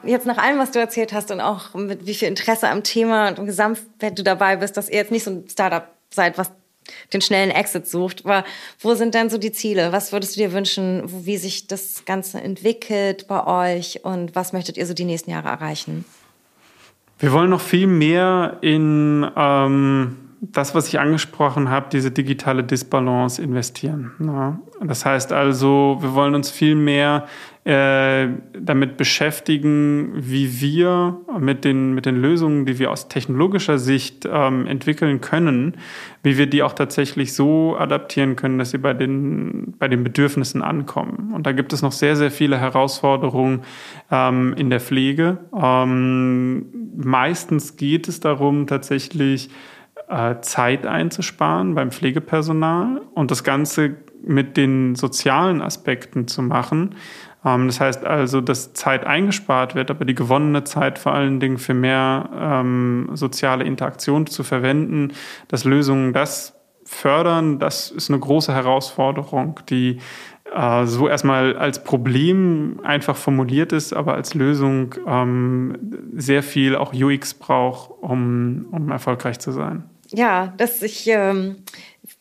jetzt 0.04 0.26
nach 0.26 0.38
allem, 0.38 0.58
was 0.58 0.70
du 0.70 0.78
erzählt 0.78 1.12
hast 1.12 1.30
und 1.30 1.40
auch 1.40 1.74
mit 1.74 2.06
wie 2.06 2.14
viel 2.14 2.28
Interesse 2.28 2.68
am 2.68 2.82
Thema 2.82 3.28
und 3.28 3.38
im 3.38 3.46
Gesamtwert 3.46 4.18
du 4.18 4.22
dabei 4.22 4.56
bist, 4.56 4.76
dass 4.76 4.88
ihr 4.88 4.96
jetzt 4.96 5.12
nicht 5.12 5.24
so 5.24 5.30
ein 5.30 5.44
Startup 5.48 5.88
seid, 6.10 6.38
was 6.38 6.50
den 7.12 7.20
schnellen 7.20 7.50
Exit 7.50 7.86
sucht. 7.86 8.24
Aber 8.24 8.44
wo 8.80 8.94
sind 8.94 9.14
denn 9.14 9.30
so 9.30 9.38
die 9.38 9.52
Ziele? 9.52 9.92
Was 9.92 10.12
würdest 10.12 10.36
du 10.36 10.40
dir 10.40 10.52
wünschen, 10.52 11.02
wie 11.26 11.36
sich 11.36 11.66
das 11.66 12.04
Ganze 12.04 12.40
entwickelt 12.40 13.26
bei 13.28 13.46
euch 13.76 14.04
und 14.04 14.34
was 14.34 14.52
möchtet 14.52 14.76
ihr 14.76 14.86
so 14.86 14.94
die 14.94 15.04
nächsten 15.04 15.30
Jahre 15.30 15.48
erreichen? 15.48 16.04
Wir 17.18 17.32
wollen 17.32 17.50
noch 17.50 17.60
viel 17.60 17.86
mehr 17.86 18.58
in 18.62 19.30
ähm, 19.36 20.16
das, 20.44 20.74
was 20.74 20.88
ich 20.88 20.98
angesprochen 20.98 21.70
habe, 21.70 21.86
diese 21.92 22.10
digitale 22.10 22.64
Disbalance 22.64 23.40
investieren. 23.40 24.10
Ja. 24.18 24.58
Das 24.82 25.06
heißt 25.06 25.32
also, 25.32 25.98
wir 26.00 26.14
wollen 26.14 26.34
uns 26.34 26.50
viel 26.50 26.74
mehr 26.74 27.26
äh, 27.62 28.26
damit 28.58 28.96
beschäftigen, 28.96 30.10
wie 30.16 30.60
wir 30.60 31.20
mit 31.38 31.64
den, 31.64 31.94
mit 31.94 32.06
den 32.06 32.16
Lösungen, 32.16 32.66
die 32.66 32.80
wir 32.80 32.90
aus 32.90 33.06
technologischer 33.06 33.78
Sicht 33.78 34.28
ähm, 34.28 34.66
entwickeln 34.66 35.20
können, 35.20 35.76
wie 36.24 36.36
wir 36.36 36.48
die 36.48 36.64
auch 36.64 36.72
tatsächlich 36.72 37.34
so 37.34 37.76
adaptieren 37.78 38.34
können, 38.34 38.58
dass 38.58 38.72
sie 38.72 38.78
bei 38.78 38.94
den, 38.94 39.74
bei 39.78 39.86
den 39.86 40.02
Bedürfnissen 40.02 40.60
ankommen. 40.60 41.32
Und 41.32 41.46
da 41.46 41.52
gibt 41.52 41.72
es 41.72 41.82
noch 41.82 41.92
sehr, 41.92 42.16
sehr 42.16 42.32
viele 42.32 42.58
Herausforderungen 42.58 43.60
ähm, 44.10 44.54
in 44.58 44.70
der 44.70 44.80
Pflege. 44.80 45.38
Ähm, 45.56 46.66
meistens 46.96 47.76
geht 47.76 48.08
es 48.08 48.18
darum, 48.18 48.66
tatsächlich 48.66 49.50
Zeit 50.40 50.86
einzusparen 50.86 51.74
beim 51.74 51.90
Pflegepersonal 51.90 53.00
und 53.14 53.30
das 53.30 53.44
Ganze 53.44 53.96
mit 54.24 54.56
den 54.56 54.94
sozialen 54.94 55.62
Aspekten 55.62 56.28
zu 56.28 56.42
machen. 56.42 56.94
Ähm, 57.44 57.66
das 57.66 57.80
heißt 57.80 58.04
also, 58.04 58.40
dass 58.40 58.72
Zeit 58.72 59.04
eingespart 59.04 59.74
wird, 59.74 59.90
aber 59.90 60.04
die 60.04 60.14
gewonnene 60.14 60.64
Zeit 60.64 60.98
vor 60.98 61.12
allen 61.12 61.40
Dingen 61.40 61.58
für 61.58 61.74
mehr 61.74 62.30
ähm, 62.34 63.10
soziale 63.14 63.64
Interaktion 63.64 64.26
zu 64.26 64.44
verwenden, 64.44 65.12
dass 65.48 65.64
Lösungen 65.64 66.12
das 66.12 66.58
fördern, 66.84 67.58
das 67.58 67.90
ist 67.90 68.10
eine 68.10 68.18
große 68.18 68.52
Herausforderung, 68.52 69.60
die 69.68 69.98
äh, 70.54 70.84
so 70.84 71.08
erstmal 71.08 71.56
als 71.56 71.82
Problem 71.84 72.80
einfach 72.82 73.16
formuliert 73.16 73.72
ist, 73.72 73.92
aber 73.92 74.14
als 74.14 74.34
Lösung 74.34 74.94
ähm, 75.06 75.76
sehr 76.14 76.42
viel 76.42 76.76
auch 76.76 76.92
UX 76.92 77.34
braucht, 77.34 77.90
um, 78.02 78.66
um 78.70 78.90
erfolgreich 78.90 79.38
zu 79.38 79.52
sein. 79.52 79.84
Ja, 80.14 80.52
dass 80.58 80.82
ich 80.82 81.06
ähm, 81.06 81.64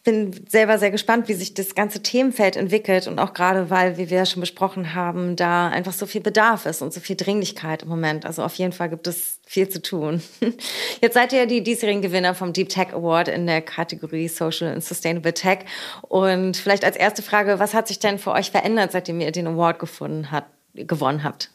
bin 0.04 0.32
selber 0.48 0.78
sehr 0.78 0.92
gespannt, 0.92 1.28
wie 1.28 1.34
sich 1.34 1.54
das 1.54 1.76
ganze 1.76 2.02
Themenfeld 2.02 2.56
entwickelt 2.56 3.08
und 3.08 3.20
auch 3.20 3.34
gerade, 3.34 3.70
weil, 3.70 3.98
wie 3.98 4.10
wir 4.10 4.20
ja 4.20 4.26
schon 4.26 4.40
besprochen 4.40 4.96
haben, 4.96 5.36
da 5.36 5.68
einfach 5.68 5.94
so 5.94 6.06
viel 6.06 6.22
Bedarf 6.22 6.66
ist 6.66 6.82
und 6.82 6.94
so 6.94 7.00
viel 7.00 7.16
Dringlichkeit 7.16 7.84
im 7.84 7.90
Moment. 7.90 8.26
Also 8.26 8.44
auf 8.44 8.56
jeden 8.56 8.72
Fall 8.72 8.90
gibt 8.90 9.08
es 9.08 9.40
viel 9.46 9.70
zu 9.70 9.82
tun. 9.82 10.22
Jetzt 11.02 11.14
seid 11.14 11.34
ihr 11.34 11.40
ja 11.40 11.46
die 11.46 11.64
diesjährigen 11.64 12.02
Gewinner 12.02 12.34
vom 12.34 12.54
Deep 12.54 12.70
Tech 12.70 12.94
Award 12.94 13.28
in 13.28 13.46
der 13.46 13.62
Kategorie 13.62 14.28
Social 14.28 14.72
and 14.72 14.84
Sustainable 14.84 15.34
Tech. 15.34 15.60
Und 16.02 16.58
vielleicht 16.58 16.86
als 16.86 16.96
erste 16.96 17.22
Frage, 17.22 17.60
was 17.60 17.74
hat 17.74 17.88
sich 17.88 18.00
denn 18.00 18.18
für 18.18 18.32
euch 18.32 18.52
verändert, 18.52 18.92
seitdem 18.94 19.20
ihr 19.20 19.32
den 19.32 19.48
Award 19.48 19.80
gefunden 19.80 20.32
habt, 20.32 20.50
gewonnen 20.74 21.24
habt? 21.24 21.52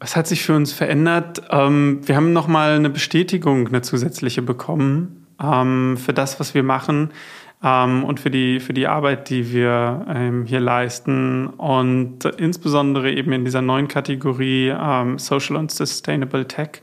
Was 0.00 0.16
hat 0.16 0.26
sich 0.26 0.42
für 0.42 0.56
uns 0.56 0.72
verändert? 0.72 1.42
Ähm, 1.50 2.00
wir 2.06 2.16
haben 2.16 2.32
nochmal 2.32 2.76
eine 2.76 2.88
Bestätigung, 2.88 3.68
eine 3.68 3.82
zusätzliche 3.82 4.40
bekommen 4.40 5.26
ähm, 5.40 5.98
für 5.98 6.14
das, 6.14 6.40
was 6.40 6.54
wir 6.54 6.62
machen 6.62 7.10
ähm, 7.62 8.04
und 8.04 8.18
für 8.18 8.30
die, 8.30 8.60
für 8.60 8.72
die 8.72 8.86
Arbeit, 8.86 9.28
die 9.28 9.52
wir 9.52 10.06
ähm, 10.08 10.46
hier 10.46 10.60
leisten. 10.60 11.48
Und 11.48 12.24
insbesondere 12.24 13.12
eben 13.12 13.30
in 13.32 13.44
dieser 13.44 13.60
neuen 13.60 13.88
Kategorie 13.88 14.68
ähm, 14.68 15.18
Social 15.18 15.58
and 15.58 15.70
Sustainable 15.70 16.48
Tech 16.48 16.80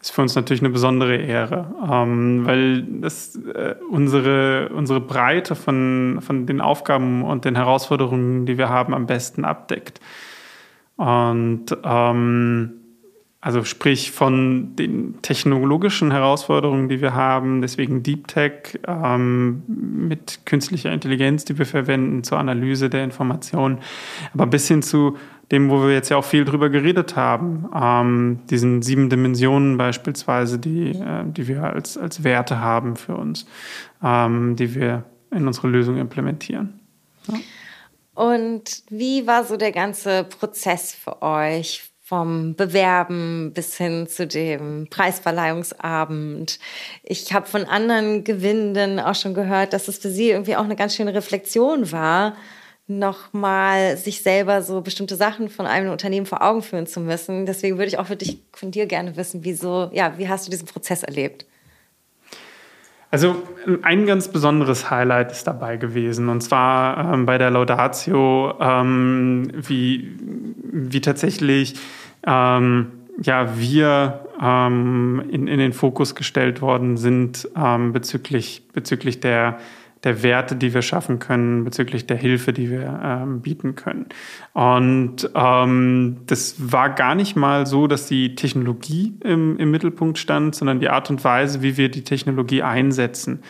ist 0.00 0.12
für 0.12 0.22
uns 0.22 0.34
natürlich 0.34 0.62
eine 0.62 0.70
besondere 0.70 1.16
Ehre, 1.16 1.66
ähm, 1.86 2.46
weil 2.46 2.82
das 2.82 3.36
äh, 3.36 3.74
unsere, 3.90 4.70
unsere 4.70 5.00
Breite 5.02 5.54
von, 5.54 6.20
von 6.22 6.46
den 6.46 6.62
Aufgaben 6.62 7.24
und 7.24 7.44
den 7.44 7.56
Herausforderungen, 7.56 8.46
die 8.46 8.56
wir 8.56 8.70
haben, 8.70 8.94
am 8.94 9.04
besten 9.04 9.44
abdeckt. 9.44 10.00
Und 10.96 11.66
ähm, 11.82 12.72
also 13.44 13.62
sprich 13.62 14.10
von 14.10 14.74
den 14.74 15.20
technologischen 15.20 16.10
Herausforderungen, 16.10 16.88
die 16.88 17.02
wir 17.02 17.14
haben, 17.14 17.60
deswegen 17.60 18.02
Deep 18.02 18.26
Tech 18.26 18.80
ähm, 18.88 19.62
mit 19.66 20.46
künstlicher 20.46 20.90
Intelligenz, 20.90 21.44
die 21.44 21.58
wir 21.58 21.66
verwenden 21.66 22.24
zur 22.24 22.38
Analyse 22.38 22.88
der 22.88 23.04
Informationen, 23.04 23.80
aber 24.32 24.46
bis 24.46 24.66
hin 24.66 24.80
zu 24.80 25.18
dem, 25.52 25.68
wo 25.68 25.82
wir 25.82 25.92
jetzt 25.92 26.08
ja 26.08 26.16
auch 26.16 26.24
viel 26.24 26.46
drüber 26.46 26.70
geredet 26.70 27.16
haben, 27.16 27.66
ähm, 27.78 28.38
diesen 28.48 28.80
sieben 28.80 29.10
Dimensionen 29.10 29.76
beispielsweise, 29.76 30.58
die, 30.58 30.92
äh, 30.92 31.24
die 31.26 31.46
wir 31.46 31.64
als, 31.64 31.98
als 31.98 32.24
Werte 32.24 32.60
haben 32.60 32.96
für 32.96 33.14
uns, 33.14 33.46
ähm, 34.02 34.56
die 34.56 34.74
wir 34.74 35.04
in 35.30 35.46
unsere 35.46 35.68
Lösung 35.68 35.98
implementieren. 35.98 36.80
Und 38.14 38.82
wie 38.88 39.26
war 39.26 39.44
so 39.44 39.56
der 39.56 39.72
ganze 39.72 40.24
Prozess 40.24 40.94
für 40.94 41.22
euch? 41.22 41.90
vom 42.06 42.54
Bewerben 42.54 43.52
bis 43.54 43.78
hin 43.78 44.06
zu 44.06 44.26
dem 44.26 44.88
Preisverleihungsabend. 44.90 46.58
Ich 47.02 47.32
habe 47.32 47.46
von 47.46 47.64
anderen 47.64 48.24
Gewinnenden 48.24 49.00
auch 49.00 49.14
schon 49.14 49.32
gehört, 49.32 49.72
dass 49.72 49.88
es 49.88 49.98
für 49.98 50.10
sie 50.10 50.30
irgendwie 50.30 50.54
auch 50.56 50.64
eine 50.64 50.76
ganz 50.76 50.94
schöne 50.94 51.14
Reflexion 51.14 51.90
war, 51.92 52.36
nochmal 52.86 53.96
sich 53.96 54.22
selber 54.22 54.60
so 54.60 54.82
bestimmte 54.82 55.16
Sachen 55.16 55.48
von 55.48 55.66
einem 55.66 55.90
Unternehmen 55.90 56.26
vor 56.26 56.42
Augen 56.42 56.60
führen 56.60 56.86
zu 56.86 57.00
müssen. 57.00 57.46
Deswegen 57.46 57.78
würde 57.78 57.88
ich 57.88 57.98
auch 57.98 58.06
für 58.06 58.16
dich, 58.16 58.38
von 58.52 58.70
dir 58.70 58.84
gerne 58.84 59.16
wissen, 59.16 59.42
wieso, 59.42 59.90
ja, 59.94 60.18
wie 60.18 60.28
hast 60.28 60.46
du 60.46 60.50
diesen 60.50 60.66
Prozess 60.66 61.04
erlebt? 61.04 61.46
Also 63.14 63.36
ein 63.82 64.06
ganz 64.06 64.26
besonderes 64.26 64.90
Highlight 64.90 65.30
ist 65.30 65.46
dabei 65.46 65.76
gewesen, 65.76 66.28
und 66.28 66.40
zwar 66.40 67.14
ähm, 67.14 67.26
bei 67.26 67.38
der 67.38 67.48
Laudatio, 67.48 68.54
ähm, 68.58 69.52
wie, 69.54 70.16
wie 70.18 71.00
tatsächlich 71.00 71.76
ähm, 72.26 72.88
ja, 73.22 73.56
wir 73.56 74.26
ähm, 74.42 75.22
in, 75.30 75.46
in 75.46 75.60
den 75.60 75.72
Fokus 75.72 76.16
gestellt 76.16 76.60
worden 76.60 76.96
sind 76.96 77.48
ähm, 77.56 77.92
bezüglich, 77.92 78.64
bezüglich 78.72 79.20
der 79.20 79.58
der 80.04 80.22
Werte, 80.22 80.56
die 80.56 80.74
wir 80.74 80.82
schaffen 80.82 81.18
können, 81.18 81.64
bezüglich 81.64 82.06
der 82.06 82.16
Hilfe, 82.16 82.52
die 82.52 82.70
wir 82.70 83.00
ähm, 83.02 83.40
bieten 83.40 83.74
können. 83.74 84.06
Und 84.52 85.30
ähm, 85.34 86.18
das 86.26 86.56
war 86.58 86.90
gar 86.90 87.14
nicht 87.14 87.36
mal 87.36 87.66
so, 87.66 87.86
dass 87.86 88.06
die 88.06 88.34
Technologie 88.34 89.14
im, 89.24 89.56
im 89.58 89.70
Mittelpunkt 89.70 90.18
stand, 90.18 90.54
sondern 90.54 90.80
die 90.80 90.90
Art 90.90 91.10
und 91.10 91.24
Weise, 91.24 91.62
wie 91.62 91.76
wir 91.76 91.90
die 91.90 92.04
Technologie 92.04 92.62
einsetzen 92.62 93.40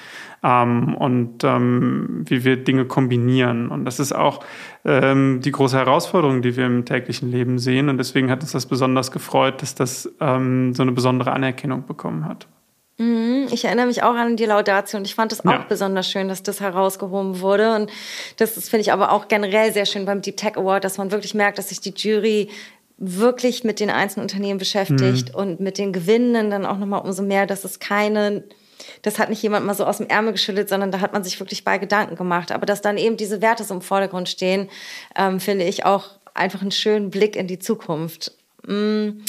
ähm, 0.44 0.94
und 0.94 1.42
ähm, 1.42 2.24
wie 2.26 2.44
wir 2.44 2.62
Dinge 2.62 2.84
kombinieren. 2.84 3.70
Und 3.70 3.84
das 3.84 3.98
ist 3.98 4.14
auch 4.14 4.44
ähm, 4.84 5.40
die 5.42 5.50
große 5.50 5.76
Herausforderung, 5.76 6.42
die 6.42 6.56
wir 6.56 6.66
im 6.66 6.84
täglichen 6.84 7.30
Leben 7.30 7.58
sehen. 7.58 7.88
Und 7.88 7.98
deswegen 7.98 8.30
hat 8.30 8.42
uns 8.42 8.52
das 8.52 8.66
besonders 8.66 9.10
gefreut, 9.10 9.62
dass 9.62 9.74
das 9.74 10.12
ähm, 10.20 10.74
so 10.74 10.82
eine 10.82 10.92
besondere 10.92 11.32
Anerkennung 11.32 11.86
bekommen 11.86 12.26
hat. 12.26 12.46
Mhm, 12.96 13.48
ich 13.50 13.64
erinnere 13.64 13.86
mich 13.86 14.02
auch 14.04 14.14
an 14.14 14.36
die 14.36 14.44
Laudatio 14.44 14.98
und 14.98 15.04
ich 15.04 15.16
fand 15.16 15.32
es 15.32 15.40
auch 15.40 15.50
ja. 15.50 15.66
besonders 15.68 16.08
schön, 16.08 16.28
dass 16.28 16.44
das 16.44 16.60
herausgehoben 16.60 17.40
wurde. 17.40 17.74
Und 17.74 17.90
das 18.36 18.52
finde 18.68 18.82
ich 18.82 18.92
aber 18.92 19.10
auch 19.10 19.26
generell 19.26 19.72
sehr 19.72 19.86
schön 19.86 20.04
beim 20.04 20.22
Deep 20.22 20.36
Tech 20.36 20.56
Award, 20.56 20.84
dass 20.84 20.98
man 20.98 21.10
wirklich 21.10 21.34
merkt, 21.34 21.58
dass 21.58 21.70
sich 21.70 21.80
die 21.80 21.94
Jury 21.96 22.50
wirklich 22.96 23.64
mit 23.64 23.80
den 23.80 23.90
einzelnen 23.90 24.24
Unternehmen 24.24 24.60
beschäftigt 24.60 25.30
mhm. 25.30 25.34
und 25.34 25.60
mit 25.60 25.78
den 25.78 25.92
Gewinnen 25.92 26.50
dann 26.50 26.64
auch 26.64 26.78
nochmal 26.78 27.00
umso 27.00 27.24
mehr, 27.24 27.46
dass 27.46 27.64
es 27.64 27.80
keine, 27.80 28.44
das 29.02 29.18
hat 29.18 29.28
nicht 29.28 29.42
jemand 29.42 29.66
mal 29.66 29.74
so 29.74 29.84
aus 29.84 29.98
dem 29.98 30.06
Ärmel 30.06 30.32
geschüttelt, 30.32 30.68
sondern 30.68 30.92
da 30.92 31.00
hat 31.00 31.12
man 31.12 31.24
sich 31.24 31.40
wirklich 31.40 31.64
bei 31.64 31.78
Gedanken 31.78 32.14
gemacht. 32.14 32.52
Aber 32.52 32.64
dass 32.64 32.80
dann 32.80 32.96
eben 32.96 33.16
diese 33.16 33.42
Werte 33.42 33.64
so 33.64 33.74
im 33.74 33.82
Vordergrund 33.82 34.28
stehen, 34.28 34.68
ähm, 35.16 35.40
finde 35.40 35.64
ich 35.64 35.84
auch 35.84 36.10
einfach 36.32 36.62
einen 36.62 36.70
schönen 36.70 37.10
Blick 37.10 37.34
in 37.34 37.48
die 37.48 37.58
Zukunft. 37.58 38.32
Mhm 38.64 39.24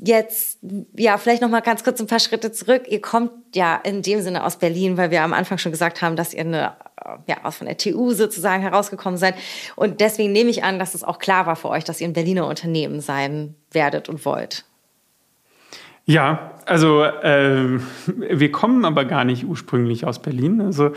jetzt, 0.00 0.58
ja, 0.96 1.18
vielleicht 1.18 1.42
noch 1.42 1.48
mal 1.48 1.60
ganz 1.60 1.84
kurz 1.84 2.00
ein 2.00 2.06
paar 2.06 2.18
Schritte 2.18 2.52
zurück. 2.52 2.82
Ihr 2.88 3.00
kommt 3.00 3.30
ja 3.54 3.76
in 3.76 4.02
dem 4.02 4.20
Sinne 4.20 4.44
aus 4.44 4.58
Berlin, 4.58 4.96
weil 4.96 5.10
wir 5.10 5.22
am 5.22 5.32
Anfang 5.32 5.58
schon 5.58 5.72
gesagt 5.72 6.02
haben, 6.02 6.16
dass 6.16 6.34
ihr 6.34 6.40
eine, 6.40 6.76
äh, 7.04 7.16
ja, 7.26 7.44
aus 7.44 7.56
von 7.56 7.66
der 7.66 7.76
TU 7.76 8.12
sozusagen 8.12 8.62
herausgekommen 8.62 9.18
seid. 9.18 9.34
Und 9.76 10.00
deswegen 10.00 10.32
nehme 10.32 10.50
ich 10.50 10.64
an, 10.64 10.78
dass 10.78 10.94
es 10.94 11.04
auch 11.04 11.18
klar 11.18 11.46
war 11.46 11.56
für 11.56 11.68
euch, 11.68 11.84
dass 11.84 12.00
ihr 12.00 12.08
ein 12.08 12.12
Berliner 12.12 12.46
Unternehmen 12.46 13.00
sein 13.00 13.54
werdet 13.70 14.08
und 14.08 14.24
wollt. 14.24 14.64
Ja, 16.06 16.50
also 16.66 17.02
äh, 17.02 17.78
wir 18.06 18.52
kommen 18.52 18.84
aber 18.84 19.06
gar 19.06 19.24
nicht 19.24 19.44
ursprünglich 19.44 20.04
aus 20.04 20.20
Berlin. 20.20 20.60
Also 20.60 20.88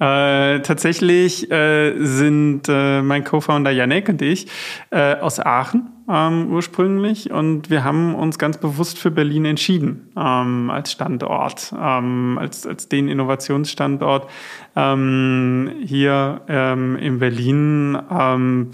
äh, 0.00 0.60
tatsächlich 0.60 1.50
äh, 1.50 1.94
sind 1.98 2.62
äh, 2.68 3.02
mein 3.02 3.24
Co-Founder 3.24 3.70
Janek 3.70 4.08
und 4.08 4.22
ich 4.22 4.46
äh, 4.90 5.16
aus 5.16 5.38
Aachen 5.38 5.90
ähm, 6.08 6.52
ursprünglich 6.52 7.30
und 7.30 7.70
wir 7.70 7.82
haben 7.82 8.14
uns 8.14 8.38
ganz 8.38 8.58
bewusst 8.58 8.98
für 8.98 9.10
Berlin 9.10 9.46
entschieden 9.46 10.10
ähm, 10.16 10.68
als 10.70 10.92
Standort, 10.92 11.72
ähm, 11.78 12.38
als, 12.38 12.66
als 12.66 12.88
den 12.88 13.08
Innovationsstandort 13.08 14.28
ähm, 14.76 15.72
hier 15.84 16.42
ähm, 16.48 16.96
in 16.96 17.20
Berlin 17.20 17.98
ähm, 18.10 18.70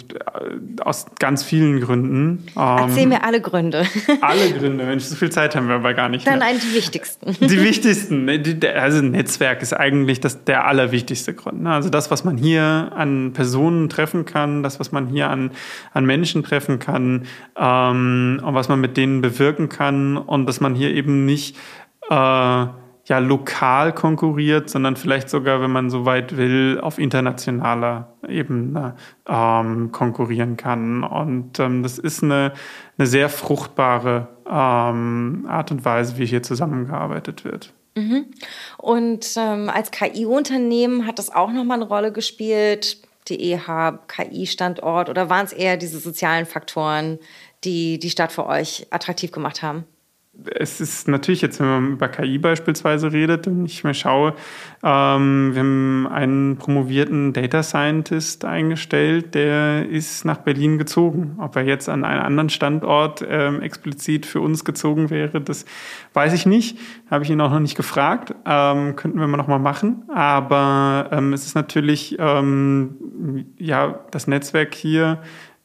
aus 0.81 1.07
ganz 1.19 1.45
vielen 1.45 1.81
Gründen. 1.81 2.47
Erzähl 2.57 3.07
mir 3.07 3.23
alle 3.23 3.41
Gründe. 3.41 3.85
alle 4.21 4.51
Gründe, 4.51 4.85
Mensch, 4.85 5.05
so 5.05 5.15
viel 5.15 5.31
Zeit 5.31 5.55
haben 5.55 5.69
wir 5.69 5.77
aber 5.77 5.95
gar 5.95 6.09
nicht. 6.09 6.27
Dann 6.27 6.41
mehr. 6.41 6.49
die 6.55 6.75
wichtigsten. 6.75 7.33
Die 7.41 7.63
wichtigsten. 7.63 8.25
Ne, 8.25 8.43
also 8.75 9.03
Netzwerk 9.03 9.63
ist 9.63 9.73
eigentlich 9.73 10.21
das, 10.21 10.45
der 10.45 10.67
allerwichtigste 10.67 11.35
Grund. 11.35 11.63
Ne? 11.63 11.73
Also 11.73 11.91
das, 11.91 12.11
was 12.11 12.25
man 12.25 12.37
hier 12.37 12.91
an 12.95 13.33
Personen 13.35 13.89
treffen 13.89 14.25
kann, 14.25 14.63
das, 14.63 14.81
was 14.81 14.91
man 14.91 15.07
hier 15.07 15.29
an, 15.29 15.51
an 15.93 16.05
Menschen 16.07 16.43
treffen 16.43 16.79
kann 16.79 17.20
ähm, 17.57 18.41
und 18.45 18.55
was 18.55 18.69
man 18.69 18.81
mit 18.81 18.97
denen 18.97 19.21
bewirken 19.21 19.69
kann 19.69 20.17
und 20.17 20.47
dass 20.47 20.61
man 20.61 20.75
hier 20.75 20.93
eben 20.95 21.25
nicht 21.25 21.57
äh, 22.11 22.67
ja 23.11 23.19
lokal 23.19 23.93
konkurriert, 23.93 24.71
sondern 24.71 24.95
vielleicht 24.95 25.31
sogar, 25.31 25.61
wenn 25.61 25.73
man 25.73 25.91
so 25.91 26.07
weit 26.07 26.37
will, 26.37 26.79
auf 26.81 26.99
internationaler 26.99 28.13
Ebene 28.29 28.95
ähm, 29.29 29.91
konkurrieren 29.91 30.57
kann. 30.57 31.03
Und 31.03 31.59
ähm, 31.59 31.83
das 31.83 31.99
ist 31.99 32.23
eine, 32.23 32.53
eine 32.97 33.07
sehr 33.07 33.29
fruchtbare 33.29 34.29
ähm, 34.49 35.45
Art 35.49 35.73
und 35.73 35.85
Weise, 35.85 36.19
wie 36.19 36.27
hier 36.27 36.43
zusammengearbeitet 36.43 37.45
wird. 37.45 37.73
Mhm. 37.97 38.27
Und 38.79 39.27
ähm, 39.37 39.69
als 39.69 39.91
KI-Unternehmen 39.91 41.07
hat 41.07 41.19
das 41.19 41.35
auch 41.35 41.51
nochmal 41.53 41.79
eine 41.79 41.89
Rolle 41.89 42.13
gespielt, 42.13 42.99
die 43.31 43.53
EH, 43.53 44.01
KI-Standort, 44.09 45.09
oder 45.09 45.31
waren 45.31 45.47
es 45.47 45.53
eher 45.53 45.77
diese 45.77 45.99
sozialen 45.99 46.47
Faktoren, 46.47 47.19
die 47.65 47.99
die 47.99 48.11
Stadt 48.11 48.33
für 48.33 48.47
euch 48.47 48.87
attraktiv 48.91 49.33
gemacht 49.33 49.63
haben? 49.63 49.85
Es 50.55 50.81
ist 50.81 51.09
natürlich 51.09 51.43
jetzt, 51.43 51.61
wenn 51.61 51.67
man 51.67 51.93
über 51.93 52.09
KI 52.09 52.39
beispielsweise 52.39 53.13
redet 53.13 53.47
und 53.47 53.67
ich 53.67 53.85
mir 53.85 53.95
schaue, 53.95 54.35
ähm, 54.83 55.51
wir 55.53 55.61
haben 55.61 56.09
einen 56.11 56.57
promovierten 56.57 57.33
Data 57.33 57.63
Scientist 57.63 58.45
eingestellt, 58.45 59.35
der 59.35 59.89
ist 59.89 60.25
nach 60.25 60.39
Berlin 60.39 60.79
gezogen. 60.79 61.37
Ob 61.39 61.57
er 61.57 61.65
jetzt 61.65 61.89
an 61.89 62.05
einen 62.05 62.21
anderen 62.21 62.49
Standort 62.51 63.25
ähm, 63.29 63.61
explizit 63.63 64.27
für 64.27 64.41
uns 64.41 64.65
gezogen 64.65 65.11
wäre, 65.11 65.41
das 65.41 65.65
weiß 66.15 66.33
ich 66.33 66.47
nicht. 66.47 66.79
Habe 67.11 67.25
ich 67.25 67.31
ihn 67.31 67.41
auch 67.41 67.51
noch 67.51 67.61
nicht 67.61 67.77
gefragt. 67.77 68.35
Ähm, 68.47 68.97
könnten 68.97 69.21
wir 69.21 69.27
mal 69.27 69.37
noch 69.37 69.49
mal 69.49 69.59
machen. 69.59 70.05
Aber 70.09 71.09
ähm, 71.13 71.33
es 71.33 71.47
ist 71.47 71.55
natürlich, 71.55 72.17
ähm, 72.19 73.47
ja, 73.59 74.01
das 74.11 74.27
Netzwerk 74.27 74.75
hier 74.75 75.21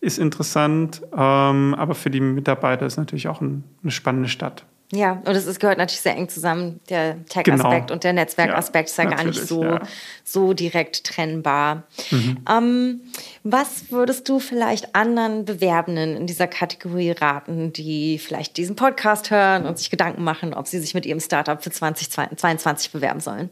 ist 0.05 0.19
interessant, 0.19 1.01
ähm, 1.17 1.73
aber 1.73 1.95
für 1.95 2.11
die 2.11 2.21
Mitarbeiter 2.21 2.85
ist 2.85 2.97
natürlich 2.97 3.27
auch 3.27 3.41
ein, 3.41 3.63
eine 3.81 3.91
spannende 3.91 4.29
Stadt. 4.29 4.65
Ja, 4.93 5.13
und 5.25 5.35
es 5.35 5.59
gehört 5.59 5.79
natürlich 5.79 6.01
sehr 6.01 6.15
eng 6.15 6.29
zusammen, 6.29 6.79
der 6.89 7.25
Tech-Aspekt 7.25 7.87
genau. 7.87 7.93
und 7.93 8.03
der 8.03 8.13
Netzwerkaspekt 8.13 8.89
ja, 8.89 8.91
ist 8.91 8.97
ja 8.97 9.05
gar 9.05 9.23
nicht 9.23 9.41
so, 9.41 9.63
ja. 9.63 9.81
so 10.23 10.53
direkt 10.53 11.05
trennbar. 11.05 11.83
Mhm. 12.11 12.37
Ähm, 12.47 13.01
was 13.43 13.91
würdest 13.91 14.29
du 14.29 14.39
vielleicht 14.39 14.93
anderen 14.93 15.43
Bewerbenden 15.43 16.15
in 16.15 16.27
dieser 16.27 16.45
Kategorie 16.45 17.11
raten, 17.11 17.73
die 17.73 18.19
vielleicht 18.19 18.57
diesen 18.57 18.75
Podcast 18.75 19.31
hören 19.31 19.65
und 19.65 19.79
sich 19.79 19.89
Gedanken 19.89 20.23
machen, 20.23 20.53
ob 20.53 20.67
sie 20.67 20.79
sich 20.79 20.93
mit 20.93 21.07
ihrem 21.07 21.19
Startup 21.19 21.61
für 21.63 21.71
2022 21.71 22.91
bewerben 22.91 23.21
sollen? 23.21 23.49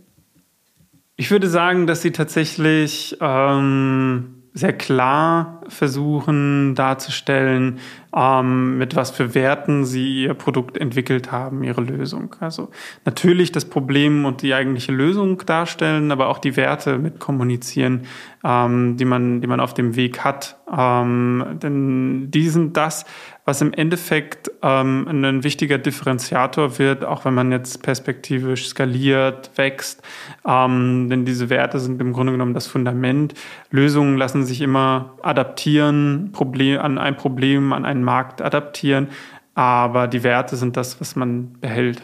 Ich 1.16 1.32
würde 1.32 1.50
sagen, 1.50 1.88
dass 1.88 2.04
sie 2.04 2.12
tatsächlich 2.12 3.18
ähm, 3.22 4.43
sehr 4.54 4.74
klar 4.74 5.62
versuchen 5.68 6.76
darzustellen, 6.76 7.80
ähm, 8.16 8.78
mit 8.78 8.96
was 8.96 9.12
für 9.12 9.34
Werten 9.34 9.86
sie 9.86 10.24
ihr 10.24 10.34
Produkt 10.34 10.78
entwickelt 10.78 11.32
haben, 11.32 11.64
ihre 11.64 11.82
Lösung. 11.82 12.36
Also 12.40 12.70
natürlich 13.06 13.52
das 13.52 13.66
Problem 13.66 14.26
und 14.26 14.42
die 14.42 14.54
eigentliche 14.54 14.92
Lösung 14.92 15.44
darstellen, 15.46 16.12
aber 16.12 16.30
auch 16.30 16.38
die 16.38 16.56
Werte 16.56 17.00
mit 17.00 17.20
kommunizieren, 17.20 18.04
ähm, 18.44 18.98
die 18.98 19.06
man, 19.06 19.42
die 19.42 19.48
man 19.48 19.60
auf 19.60 19.74
dem 19.74 19.96
Weg 19.96 20.24
hat. 20.24 20.58
Ähm, 20.76 21.60
denn 21.62 22.32
die 22.32 22.50
sind 22.50 22.78
das, 22.78 23.06
was 23.46 23.62
im 23.62 23.74
Endeffekt 23.74 24.50
ähm, 24.62 25.06
ein 25.08 25.44
wichtiger 25.44 25.78
Differenziator 25.78 26.80
wird, 26.80 27.04
auch 27.04 27.26
wenn 27.26 27.34
man 27.34 27.52
jetzt 27.52 27.84
perspektivisch 27.84 28.68
skaliert, 28.68 29.52
wächst. 29.56 30.02
Ähm, 30.48 31.10
denn 31.10 31.26
diese 31.26 31.50
Werte 31.50 31.80
sind 31.80 32.00
im 32.02 32.14
Grunde 32.14 32.32
genommen 32.32 32.54
das 32.54 32.68
Fundament. 32.68 33.34
Lösungen 33.70 34.18
lassen 34.18 34.46
sich 34.46 34.62
immer 34.62 35.18
adaptieren, 35.22 36.30
Problem, 36.32 36.80
an 36.80 36.98
ein 36.98 37.18
Problem, 37.18 37.74
an 37.74 37.86
einen 37.86 38.03
Markt 38.04 38.42
adaptieren, 38.42 39.10
aber 39.56 40.08
die 40.08 40.24
Werte 40.24 40.56
sind 40.56 40.78
das, 40.78 41.00
was 41.00 41.16
man 41.16 41.54
behält. 41.60 42.02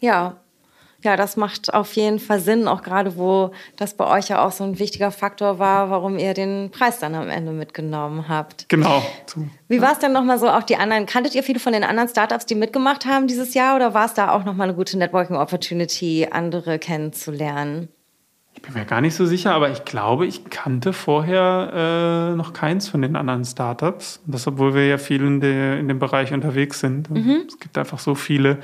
Ja, 0.00 0.36
ja, 1.04 1.16
das 1.16 1.36
macht 1.36 1.72
auf 1.72 1.92
jeden 1.94 2.18
Fall 2.18 2.40
Sinn, 2.40 2.66
auch 2.66 2.82
gerade 2.82 3.16
wo 3.16 3.52
das 3.76 3.94
bei 3.94 4.04
euch 4.04 4.28
ja 4.28 4.44
auch 4.44 4.50
so 4.50 4.64
ein 4.64 4.80
wichtiger 4.80 5.12
Faktor 5.12 5.60
war, 5.60 5.90
warum 5.90 6.18
ihr 6.18 6.34
den 6.34 6.70
Preis 6.72 6.98
dann 6.98 7.14
am 7.14 7.28
Ende 7.28 7.52
mitgenommen 7.52 8.28
habt. 8.28 8.68
Genau. 8.68 9.00
Wie 9.68 9.80
war 9.80 9.92
es 9.92 10.00
denn 10.00 10.12
nochmal 10.12 10.40
so, 10.40 10.48
auch 10.48 10.64
die 10.64 10.76
anderen, 10.76 11.06
kanntet 11.06 11.36
ihr 11.36 11.44
viele 11.44 11.60
von 11.60 11.72
den 11.72 11.84
anderen 11.84 12.08
Startups, 12.08 12.46
die 12.46 12.56
mitgemacht 12.56 13.06
haben 13.06 13.28
dieses 13.28 13.54
Jahr 13.54 13.76
oder 13.76 13.94
war 13.94 14.06
es 14.06 14.14
da 14.14 14.32
auch 14.32 14.44
nochmal 14.44 14.68
eine 14.68 14.76
gute 14.76 14.98
Networking-Opportunity, 14.98 16.28
andere 16.32 16.80
kennenzulernen? 16.80 17.88
Ich 18.58 18.62
bin 18.62 18.74
mir 18.74 18.84
gar 18.84 19.00
nicht 19.00 19.14
so 19.14 19.24
sicher, 19.24 19.54
aber 19.54 19.70
ich 19.70 19.84
glaube, 19.84 20.26
ich 20.26 20.50
kannte 20.50 20.92
vorher 20.92 22.32
äh, 22.32 22.36
noch 22.36 22.52
keins 22.52 22.88
von 22.88 23.02
den 23.02 23.14
anderen 23.14 23.44
Startups. 23.44 24.20
Das, 24.26 24.48
obwohl 24.48 24.74
wir 24.74 24.84
ja 24.84 24.98
viel 24.98 25.22
in, 25.22 25.40
der, 25.40 25.78
in 25.78 25.86
dem 25.86 26.00
Bereich 26.00 26.32
unterwegs 26.32 26.80
sind. 26.80 27.08
Mhm. 27.08 27.44
Es 27.46 27.60
gibt 27.60 27.78
einfach 27.78 28.00
so 28.00 28.16
viele. 28.16 28.58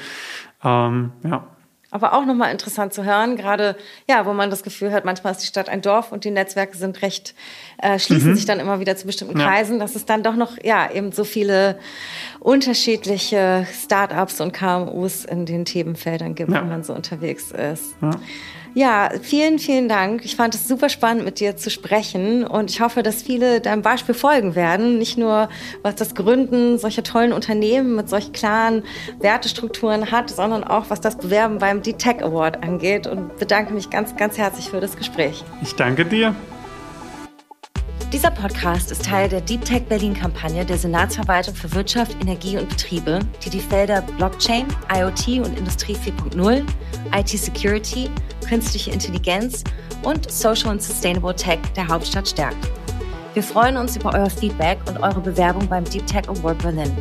Ähm, 0.65 1.13
ja. 1.23 1.47
aber 1.93 2.13
auch 2.15 2.27
nochmal 2.27 2.51
interessant 2.51 2.93
zu 2.93 3.05
hören, 3.05 3.37
gerade 3.37 3.77
ja, 4.09 4.27
wo 4.27 4.33
man 4.33 4.51
das 4.51 4.65
Gefühl 4.65 4.91
hat, 4.91 5.05
manchmal 5.05 5.31
ist 5.31 5.43
die 5.43 5.47
Stadt 5.47 5.69
ein 5.69 5.81
Dorf 5.81 6.11
und 6.11 6.25
die 6.25 6.33
Netzwerke 6.33 6.77
sind 6.77 7.01
recht, 7.03 7.37
äh, 7.79 8.01
schließen 8.01 8.31
mhm. 8.31 8.35
sich 8.35 8.47
dann 8.47 8.59
immer 8.59 8.81
wieder 8.81 8.97
zu 8.97 9.07
bestimmten 9.07 9.39
ja. 9.39 9.47
Kreisen, 9.47 9.79
dass 9.79 9.95
es 9.95 10.07
dann 10.07 10.25
doch 10.25 10.35
noch 10.35 10.57
ja 10.61 10.91
eben 10.91 11.13
so 11.13 11.23
viele 11.23 11.79
unterschiedliche 12.41 13.65
Startups 13.73 14.41
und 14.41 14.53
KMUs 14.53 15.25
in 15.25 15.47
den 15.47 15.65
Themenfeldern 15.65 16.35
gibt, 16.35 16.51
ja. 16.51 16.63
wenn 16.63 16.69
man 16.69 16.83
so 16.83 16.95
unterwegs 16.95 17.53
ist. 17.53 17.95
Ja. 18.03 18.11
Ja, 18.75 19.09
vielen, 19.23 19.61
vielen 19.61 19.89
Dank. 19.89 20.25
Ich 20.25 20.35
fand 20.35 20.55
es 20.57 20.67
super 20.67 20.89
spannend, 20.89 21.25
mit 21.25 21.38
dir 21.38 21.57
zu 21.57 21.71
sprechen 21.71 22.44
und 22.44 22.71
ich 22.71 22.81
hoffe, 22.81 23.05
dass 23.05 23.23
viele 23.23 23.61
deinem 23.61 23.83
Beispiel 23.83 24.17
folgen 24.17 24.57
werden. 24.57 24.98
Nicht 24.98 25.17
nur, 25.17 25.48
was 25.83 25.94
das 25.94 26.17
Gründen 26.17 26.77
solcher 26.79 27.05
tollen 27.05 27.33
Unternehmen 27.33 27.94
mit 27.94 28.09
solch 28.09 28.33
klaren 28.33 28.83
Wertestrukturen 29.21 30.11
hat, 30.11 30.29
sondern 30.29 30.65
auch, 30.65 30.87
was 30.88 31.01
das 31.01 31.17
Bewerben 31.17 31.59
beim 31.59 31.83
D-Tech 31.83 32.23
Award 32.23 32.65
angeht 32.65 33.07
und 33.07 33.37
bedanke 33.38 33.73
mich 33.73 33.90
ganz, 33.90 34.17
ganz 34.17 34.38
herzlich 34.38 34.71
für 34.71 34.81
das 34.81 34.96
Gespräch. 34.96 35.44
Ich 35.63 35.77
danke 35.77 36.05
dir. 36.05 36.35
Dieser 38.15 38.31
Podcast 38.31 38.92
ist 38.92 39.04
Teil 39.04 39.29
der 39.29 39.40
Deep 39.40 39.65
Tech 39.65 39.87
Berlin 39.88 40.15
Kampagne 40.15 40.65
der 40.65 40.79
Senatsverwaltung 40.79 41.52
für 41.52 41.75
Wirtschaft, 41.75 42.15
Energie 42.23 42.56
und 42.56 42.69
Betriebe, 42.69 43.19
die 43.44 43.50
die 43.50 43.58
Felder 43.58 44.02
Blockchain, 44.02 44.67
IoT 44.88 45.44
und 45.44 45.58
Industrie 45.58 45.96
4.0, 45.96 46.62
IT 47.12 47.29
Security, 47.31 48.08
künstliche 48.48 48.92
Intelligenz 48.92 49.65
und 50.04 50.31
Social 50.31 50.71
and 50.71 50.81
Sustainable 50.81 51.35
Tech 51.35 51.58
der 51.75 51.88
Hauptstadt 51.88 52.29
stärkt. 52.29 52.71
Wir 53.33 53.42
freuen 53.42 53.77
uns 53.77 53.96
über 53.96 54.15
euer 54.15 54.31
Feedback 54.31 54.79
und 54.87 54.98
eure 54.98 55.21
Bewerbung 55.21 55.67
beim 55.67 55.83
Deep 55.83 56.06
Tech 56.06 56.29
Award 56.29 56.58
Berlin. 56.58 56.96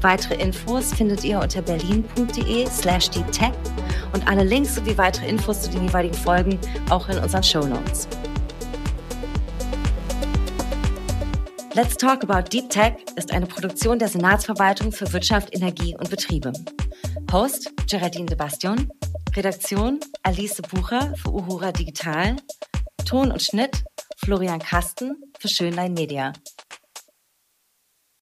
Weitere 0.00 0.36
Infos 0.36 0.94
findet 0.94 1.24
ihr 1.24 1.40
unter 1.40 1.60
berlin.de 1.60 2.66
slash 2.70 3.10
deeptech 3.10 3.52
und 4.14 4.26
alle 4.26 4.44
Links 4.44 4.76
sowie 4.76 4.96
weitere 4.96 5.28
Infos 5.28 5.60
zu 5.60 5.70
den 5.70 5.84
jeweiligen 5.84 6.14
Folgen 6.14 6.58
auch 6.88 7.06
in 7.10 7.18
unseren 7.18 7.42
Show 7.42 7.66
Notes. 7.66 8.08
Let's 11.80 11.96
Talk 11.96 12.24
About 12.24 12.48
Deep 12.48 12.70
Tech 12.70 12.94
ist 13.14 13.30
eine 13.30 13.46
Produktion 13.46 14.00
der 14.00 14.08
Senatsverwaltung 14.08 14.90
für 14.90 15.12
Wirtschaft, 15.12 15.54
Energie 15.54 15.94
und 15.96 16.10
Betriebe. 16.10 16.52
Host 17.30 17.70
Geraldine 17.88 18.26
de 18.26 18.36
Bastion, 18.36 18.90
Redaktion 19.36 20.00
Alice 20.24 20.60
Bucher 20.60 21.14
für 21.14 21.30
Uhura 21.30 21.70
Digital, 21.70 22.34
Ton 23.04 23.30
und 23.30 23.40
Schnitt 23.40 23.84
Florian 24.16 24.58
Kasten 24.58 25.22
für 25.38 25.46
Schönlein 25.46 25.94
Media. 25.94 26.32